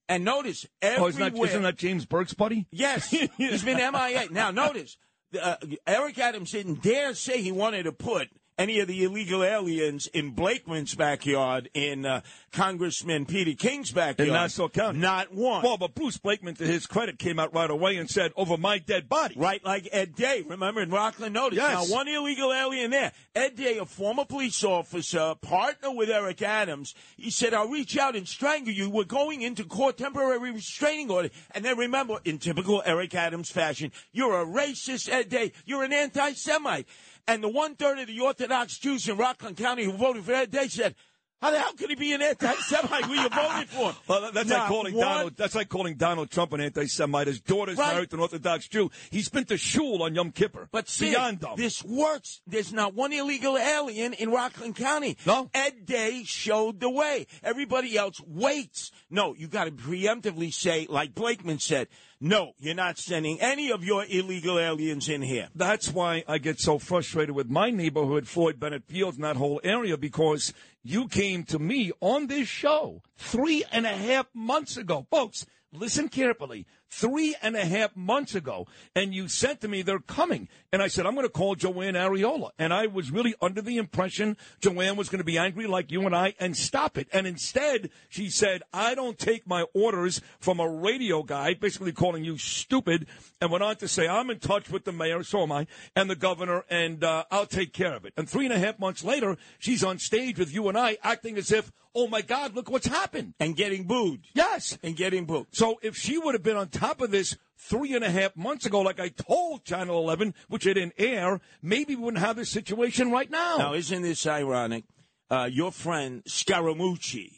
And 0.08 0.25
notice, 0.25 0.65
everywhere. 0.82 1.06
Oh, 1.06 1.08
isn't 1.08 1.34
that, 1.34 1.41
isn't 1.41 1.63
that 1.63 1.77
James 1.77 2.06
Burke's 2.06 2.34
buddy? 2.34 2.67
Yes, 2.69 3.10
he's 3.38 3.63
been 3.63 3.77
MIA. 3.77 4.27
Now, 4.30 4.51
notice, 4.51 4.97
uh, 5.41 5.56
Eric 5.88 6.19
Adams 6.19 6.51
didn't 6.51 6.82
dare 6.82 7.13
say 7.13 7.41
he 7.41 7.51
wanted 7.51 7.84
to 7.84 7.93
put 7.93 8.27
any 8.62 8.80
of 8.80 8.88
the 8.88 9.04
illegal 9.04 9.43
aliens 9.43 10.08
in 10.08 10.32
Blakeman's 10.32 10.93
backyard, 10.93 11.69
in 11.74 12.06
uh, 12.06 12.21
Congressman 12.52 13.26
Peter 13.26 13.54
King's 13.54 13.91
backyard. 13.91 14.28
In 14.28 14.34
Nassau 14.34 14.69
County. 14.69 15.00
Not 15.00 15.34
one. 15.34 15.63
Well, 15.63 15.78
but 15.78 15.95
Bruce 15.95 16.17
Blakeman, 16.17 16.54
to 16.56 16.65
his 16.65 16.86
credit, 16.86 17.17
came 17.17 17.39
out 17.39 17.54
right 17.56 17.69
away 17.69 17.97
and 17.97 18.10
said, 18.10 18.32
over 18.36 18.58
my 18.58 18.78
dead 18.78 19.10
body. 19.10 19.34
Right, 19.38 19.63
like 19.65 19.89
Ed 19.91 20.15
Day, 20.15 20.43
remember 20.47 20.82
in 20.82 20.91
Rockland 20.91 21.34
Notice. 21.34 21.58
Yes. 21.58 21.89
Now, 21.89 21.95
one 21.95 22.08
illegal 22.08 22.54
alien 22.54 22.91
there. 22.91 23.12
Ed 23.36 23.56
Day, 23.56 23.80
a 23.80 23.86
former 23.86 24.26
police 24.26 24.63
officer, 24.63 25.34
partner 25.41 25.91
with 25.95 26.10
Eric 26.10 26.41
Adams, 26.41 26.93
he 27.17 27.32
said, 27.32 27.54
I'll 27.54 27.67
reach 27.67 27.97
out 27.97 28.15
and 28.15 28.28
strangle 28.28 28.74
you. 28.74 28.89
We're 28.89 29.06
going 29.06 29.41
into 29.41 29.63
court 29.63 29.97
temporary 29.97 30.52
restraining 30.52 31.10
order. 31.10 31.30
And 31.52 31.65
then 31.65 31.78
remember, 31.78 32.19
in 32.26 32.38
typical 32.38 32.84
Eric 32.86 33.15
Adams 33.15 33.50
fashion, 33.50 33.91
you're 34.12 34.39
a 34.39 34.45
racist, 34.45 35.10
Ed 35.10 35.30
Day. 35.30 35.54
You're 35.65 35.84
an 35.84 35.93
anti-Semite. 35.93 36.88
And 37.27 37.43
the 37.43 37.49
one 37.49 37.75
third 37.75 37.99
of 37.99 38.07
the 38.07 38.19
Orthodox 38.19 38.77
Jews 38.79 39.07
in 39.07 39.17
Rockland 39.17 39.57
County 39.57 39.84
who 39.84 39.93
voted 39.93 40.23
for 40.25 40.34
Ed 40.34 40.51
Day 40.51 40.67
said, 40.67 40.95
how 41.41 41.49
the 41.49 41.57
hell 41.60 41.73
could 41.73 41.89
he 41.89 41.95
be 41.95 42.13
an 42.13 42.21
anti-Semite? 42.21 43.03
Who 43.05 43.13
you 43.13 43.27
voted 43.27 43.67
for? 43.69 43.89
him. 43.89 43.95
Well, 44.07 44.31
that's 44.31 44.47
Not 44.47 44.60
like 44.60 44.67
calling 44.67 44.93
one- 44.93 45.07
Donald. 45.07 45.38
That's 45.38 45.55
like 45.55 45.69
calling 45.69 45.95
Donald 45.95 46.29
Trump 46.29 46.53
an 46.53 46.62
anti-Semite. 46.62 47.25
His 47.25 47.41
daughter's 47.41 47.77
Right. 47.79 47.93
married 47.95 48.12
to 48.12 48.17
an 48.17 48.21
Orthodox 48.21 48.67
Jew. 48.67 48.91
He's 49.10 49.27
been 49.27 49.45
to 49.45 49.57
shul 49.57 50.03
on 50.03 50.13
Yom 50.13 50.31
Kippur. 50.34 50.69
But 50.71 50.88
see, 50.88 51.10
beyond 51.10 51.39
dumb. 51.39 51.55
this 51.57 51.84
works. 51.84 52.41
There's 52.45 52.71
not 52.71 52.93
one 52.93 53.12
illegal 53.12 53.57
alien 53.57 54.13
in 54.13 54.29
Rockland 54.29 54.75
County. 54.75 55.17
No. 55.25 55.49
Ed 55.55 55.88
Day 55.88 56.21
showed 56.25 56.79
the 56.79 56.91
way. 56.91 57.25
Everybody 57.41 57.97
else 57.97 58.21
waits. 58.27 58.91
No, 59.10 59.34
you 59.34 59.47
got 59.47 59.63
to 59.63 59.71
preemptively 59.71 60.53
say, 60.53 60.86
like 60.91 61.15
Blakeman 61.15 61.57
said, 61.57 61.88
no, 62.23 62.53
you're 62.60 62.75
not 62.75 62.99
sending 62.99 63.41
any 63.41 63.71
of 63.71 63.84
your 63.84 64.05
illegal 64.07 64.60
aliens 64.60 65.10
in 65.10 65.23
here. 65.23 65.49
That's 65.55 65.91
why 65.91 66.23
I 66.27 66.38
get 66.38 66.60
so 66.60 66.77
frustrated 66.77 67.34
with 67.34 67.49
my 67.49 67.71
neighborhood, 67.71 68.27
Floyd 68.27 68.60
Bennett 68.60 68.86
Fields, 68.86 69.17
and 69.17 69.25
that 69.25 69.38
whole 69.38 69.60
area, 69.63 69.97
because 69.97 70.53
you 70.84 71.07
came 71.07 71.43
to 71.45 71.57
me 71.57 71.91
on 71.99 72.27
this 72.27 72.47
show 72.47 73.01
three 73.17 73.63
and 73.71 73.88
a 73.88 73.89
half 73.89 74.27
months 74.36 74.77
ago. 74.77 75.07
Folks, 75.10 75.47
listen 75.73 76.10
carefully. 76.10 76.67
Three 76.91 77.36
and 77.41 77.56
a 77.56 77.65
half 77.65 77.95
months 77.95 78.36
ago, 78.36 78.67
and 78.95 79.13
you 79.13 79.30
said 79.30 79.62
to 79.62 79.69
me, 79.69 79.82
they're 79.82 79.99
coming. 79.99 80.49
And 80.73 80.82
I 80.82 80.88
said, 80.88 81.06
I'm 81.06 81.15
going 81.15 81.25
to 81.25 81.32
call 81.32 81.56
Joann 81.56 81.95
Ariola. 81.95 82.51
And 82.60 82.73
I 82.73 82.88
was 82.88 83.12
really 83.12 83.34
under 83.41 83.62
the 83.62 83.77
impression 83.77 84.36
Joann 84.62 84.97
was 84.97 85.08
going 85.10 85.19
to 85.19 85.25
be 85.25 85.38
angry 85.38 85.67
like 85.67 85.91
you 85.91 86.06
and 86.06 86.15
I 86.15 86.34
and 86.38 86.56
stop 86.56 86.97
it. 86.97 87.08
And 87.13 87.25
instead, 87.25 87.89
she 88.10 88.30
said, 88.30 88.62
I 88.73 88.93
don't 88.93 89.17
take 89.17 89.47
my 89.47 89.63
orders 89.73 90.21
from 90.39 90.60
a 90.60 90.69
radio 90.69 91.23
guy, 91.23 91.54
basically 91.54 91.93
calling 91.93 92.25
you 92.25 92.38
stupid, 92.38 93.08
and 93.39 93.51
went 93.51 93.63
on 93.63 93.77
to 93.77 93.88
say, 93.88 94.08
I'm 94.08 94.30
in 94.30 94.39
touch 94.39 94.69
with 94.69 94.84
the 94.84 94.91
mayor, 94.91 95.23
so 95.23 95.43
am 95.43 95.51
I, 95.51 95.67
and 95.95 96.10
the 96.10 96.15
governor, 96.15 96.65
and 96.69 97.04
uh, 97.04 97.23
I'll 97.32 97.45
take 97.45 97.73
care 97.73 97.95
of 97.95 98.06
it. 98.06 98.13
And 98.17 98.30
three 98.30 98.45
and 98.45 98.54
a 98.54 98.60
half 98.60 98.80
months 98.80 99.04
later, 99.04 99.38
she's 99.60 99.84
on 99.84 99.97
stage 99.97 100.38
with 100.38 100.54
you 100.54 100.67
and 100.67 100.77
I 100.77 100.97
acting 101.04 101.38
as 101.38 101.51
if, 101.51 101.71
oh 101.93 102.08
my 102.08 102.21
God, 102.21 102.56
look 102.56 102.69
what's 102.69 102.88
happened. 102.88 103.34
And 103.39 103.56
getting 103.56 103.84
booed. 103.84 104.21
Yes. 104.34 104.77
And 104.84 104.95
getting 104.95 105.25
booed. 105.25 105.47
So 105.51 105.80
if 105.82 105.97
she 105.97 106.17
would 106.17 106.36
have 106.36 106.43
been 106.43 106.58
on 106.58 106.69
top 106.81 106.99
of 106.99 107.11
this 107.11 107.37
three 107.57 107.93
and 107.93 108.03
a 108.03 108.09
half 108.09 108.35
months 108.35 108.65
ago, 108.65 108.81
like 108.81 108.99
I 108.99 109.09
told 109.09 109.63
Channel 109.63 109.99
11, 109.99 110.33
which 110.47 110.65
it 110.65 110.73
didn't 110.73 110.95
air, 110.97 111.39
maybe 111.61 111.95
we 111.95 112.01
wouldn't 112.01 112.23
have 112.23 112.35
this 112.35 112.49
situation 112.49 113.11
right 113.11 113.29
now. 113.29 113.57
Now, 113.57 113.73
isn't 113.75 114.01
this 114.01 114.25
ironic? 114.25 114.85
Uh, 115.29 115.47
your 115.51 115.71
friend 115.71 116.23
Scaramucci, 116.25 117.31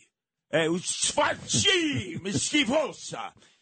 uh, 0.51 0.57
Sfacci, 0.79 2.21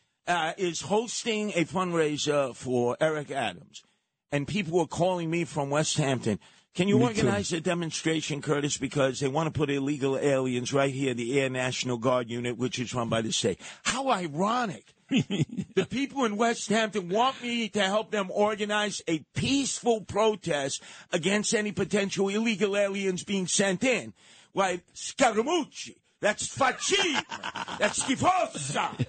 uh, 0.28 0.54
is 0.58 0.82
hosting 0.82 1.50
a 1.50 1.66
fundraiser 1.66 2.56
for 2.56 2.96
Eric 3.02 3.32
Adams. 3.32 3.84
And 4.32 4.48
people 4.48 4.80
are 4.80 4.88
calling 4.88 5.30
me 5.32 5.46
from 5.46 5.72
Westhampton. 5.72 6.40
Can 6.74 6.88
you 6.88 7.00
Me 7.00 7.06
organize 7.06 7.52
a 7.52 7.60
demonstration, 7.60 8.42
Curtis? 8.42 8.78
Because 8.78 9.20
they 9.20 9.28
want 9.28 9.54
to 9.54 9.58
put 9.58 9.70
illegal 9.70 10.18
aliens 10.18 10.72
right 10.72 10.94
here 10.94 11.12
in 11.12 11.18
the 11.18 11.38
Air 11.42 11.50
National 11.50 11.98
Guard 11.98 12.30
unit, 12.30 12.58
which 12.58 12.80
is 12.80 12.94
run 12.94 13.10
by 13.10 13.22
the 13.22 13.34
state. 13.34 13.60
How 13.84 14.10
ironic. 14.10 14.94
The 15.12 15.86
people 15.90 16.24
in 16.26 16.38
Westhampton 16.38 17.10
want 17.10 17.42
me 17.44 17.68
to 17.70 17.82
help 17.82 18.12
them 18.12 18.30
organize 18.32 19.02
a 19.08 19.20
peaceful 19.36 20.02
protest 20.02 20.82
against 21.12 21.54
any 21.54 21.72
potential 21.72 22.30
illegal 22.30 22.78
aliens 22.78 23.24
being 23.24 23.46
sent 23.48 23.84
in. 23.84 24.14
Why, 24.54 24.82
Scaramucci, 24.96 25.96
that's 26.22 26.48
Facci, 26.56 27.78
that's 27.80 28.04
Schifosa. 28.04 29.06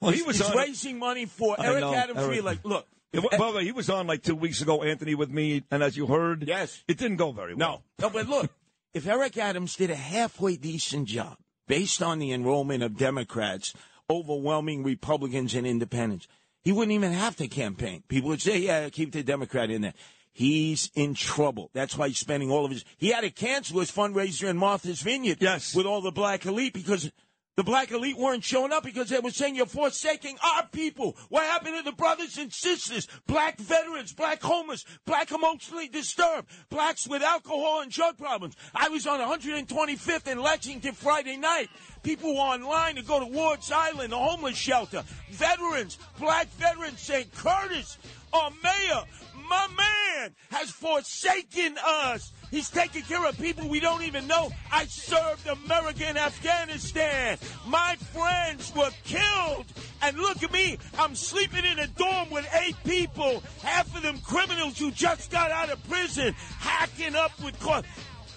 well, 0.00 0.12
he 0.12 0.22
was 0.22 0.38
He's 0.38 0.48
on. 0.50 0.56
raising 0.56 0.98
money 0.98 1.26
for 1.26 1.56
I 1.60 1.66
Eric 1.66 1.80
know, 1.80 1.94
Adams. 1.94 2.18
Eric. 2.18 2.28
Free. 2.30 2.40
Like, 2.40 2.64
look, 2.64 2.86
Yeah, 3.12 3.20
well, 3.20 3.38
by 3.38 3.50
the 3.50 3.56
way, 3.58 3.64
he 3.64 3.72
was 3.72 3.90
on 3.90 4.06
like 4.06 4.22
two 4.22 4.34
weeks 4.36 4.60
ago, 4.62 4.82
Anthony, 4.82 5.14
with 5.14 5.30
me, 5.30 5.62
and 5.70 5.82
as 5.82 5.96
you 5.96 6.06
heard, 6.06 6.44
Yes. 6.46 6.82
it 6.88 6.98
didn't 6.98 7.16
go 7.18 7.32
very 7.32 7.54
well. 7.54 7.82
No, 8.00 8.06
no, 8.06 8.10
but 8.10 8.28
look, 8.28 8.50
if 8.94 9.06
Eric 9.06 9.36
Adams 9.38 9.76
did 9.76 9.90
a 9.90 9.96
halfway 9.96 10.56
decent 10.56 11.08
job 11.08 11.36
based 11.66 12.02
on 12.02 12.18
the 12.18 12.32
enrollment 12.32 12.82
of 12.82 12.96
Democrats 12.98 13.72
overwhelming 14.12 14.82
Republicans 14.84 15.54
and 15.54 15.66
independents, 15.66 16.28
he 16.62 16.72
wouldn't 16.72 16.92
even 16.92 17.12
have 17.12 17.36
to 17.36 17.48
campaign. 17.48 18.04
People 18.08 18.28
would 18.30 18.42
say, 18.42 18.58
yeah, 18.58 18.88
keep 18.90 19.12
the 19.12 19.22
Democrat 19.22 19.70
in 19.70 19.82
there. 19.82 19.94
He's 20.32 20.90
in 20.94 21.14
trouble. 21.14 21.70
That's 21.74 21.96
why 21.96 22.08
he's 22.08 22.18
spending 22.18 22.50
all 22.50 22.64
of 22.64 22.70
his. 22.70 22.84
He 22.96 23.08
had 23.08 23.22
to 23.22 23.30
cancel 23.30 23.80
his 23.80 23.90
fundraiser 23.90 24.48
in 24.48 24.56
Martha's 24.56 25.02
Vineyard. 25.02 25.38
Yes. 25.40 25.74
With 25.74 25.86
all 25.86 26.00
the 26.00 26.12
black 26.12 26.46
elite 26.46 26.72
because 26.72 27.10
the 27.54 27.62
black 27.62 27.90
elite 27.90 28.16
weren't 28.16 28.42
showing 28.42 28.72
up 28.72 28.82
because 28.82 29.10
they 29.10 29.20
were 29.20 29.30
saying 29.30 29.56
you're 29.56 29.66
forsaking 29.66 30.38
our 30.42 30.66
people. 30.68 31.18
What 31.28 31.42
happened 31.42 31.76
to 31.76 31.82
the 31.82 31.94
brothers 31.94 32.38
and 32.38 32.50
sisters, 32.50 33.06
black 33.26 33.58
veterans, 33.58 34.14
black 34.14 34.42
homeless, 34.42 34.86
black 35.04 35.30
emotionally 35.30 35.88
disturbed, 35.88 36.48
blacks 36.70 37.06
with 37.06 37.22
alcohol 37.22 37.82
and 37.82 37.92
drug 37.92 38.16
problems? 38.16 38.56
I 38.74 38.88
was 38.88 39.06
on 39.06 39.20
125th 39.20 40.28
in 40.28 40.40
Lexington 40.40 40.94
Friday 40.94 41.36
night. 41.36 41.68
People 42.02 42.36
online 42.38 42.96
to 42.96 43.02
go 43.02 43.20
to 43.20 43.26
Ward's 43.26 43.70
Island, 43.70 44.12
the 44.12 44.16
homeless 44.16 44.56
shelter. 44.56 45.04
Veterans, 45.30 45.98
black 46.18 46.48
veterans 46.54 47.00
saying, 47.00 47.26
Curtis, 47.36 47.96
our 48.32 48.50
mayor, 48.62 49.02
my 49.48 49.68
man, 49.76 50.34
has 50.50 50.70
forsaken 50.70 51.76
us. 51.84 52.32
He's 52.50 52.68
taking 52.68 53.02
care 53.02 53.24
of 53.26 53.38
people 53.38 53.68
we 53.68 53.80
don't 53.80 54.02
even 54.02 54.26
know. 54.26 54.50
I 54.70 54.84
served 54.86 55.46
America 55.46 56.08
in 56.08 56.16
Afghanistan. 56.16 57.38
My 57.66 57.96
friends 58.12 58.72
were 58.74 58.90
killed. 59.04 59.66
And 60.02 60.18
look 60.18 60.42
at 60.42 60.52
me. 60.52 60.78
I'm 60.98 61.14
sleeping 61.14 61.64
in 61.64 61.78
a 61.78 61.86
dorm 61.86 62.30
with 62.30 62.46
eight 62.62 62.76
people. 62.84 63.42
Half 63.62 63.96
of 63.96 64.02
them 64.02 64.18
criminals 64.18 64.78
who 64.78 64.90
just 64.90 65.30
got 65.30 65.50
out 65.50 65.70
of 65.70 65.82
prison, 65.88 66.34
hacking 66.58 67.14
up 67.14 67.32
with. 67.42 67.56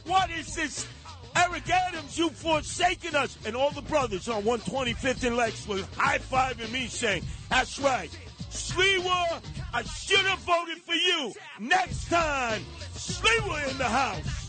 What 0.06 0.30
is 0.30 0.56
this? 0.56 0.88
Eric 1.36 1.69
Adams, 1.69 2.17
you 2.17 2.30
forsaken 2.30 3.15
us. 3.15 3.38
And 3.45 3.56
all 3.56 3.71
the 3.71 3.82
brothers 3.82 4.28
on 4.30 4.43
125th 4.43 5.24
and 5.26 5.38
Lexwood 5.38 5.86
high-fiving 5.95 6.71
me 6.71 6.88
saying, 6.88 7.24
that's 7.50 7.80
right. 7.80 8.10
Sliwa, 8.50 9.41
I 9.74 9.84
should 9.84 10.26
have 10.26 10.39
voted 10.39 10.78
for 10.84 10.93
you. 10.93 11.34
Next 11.60 12.10
time, 12.10 12.62
Sliwa 12.93 13.69
in 13.69 13.78
the 13.78 13.84
house. 13.84 14.45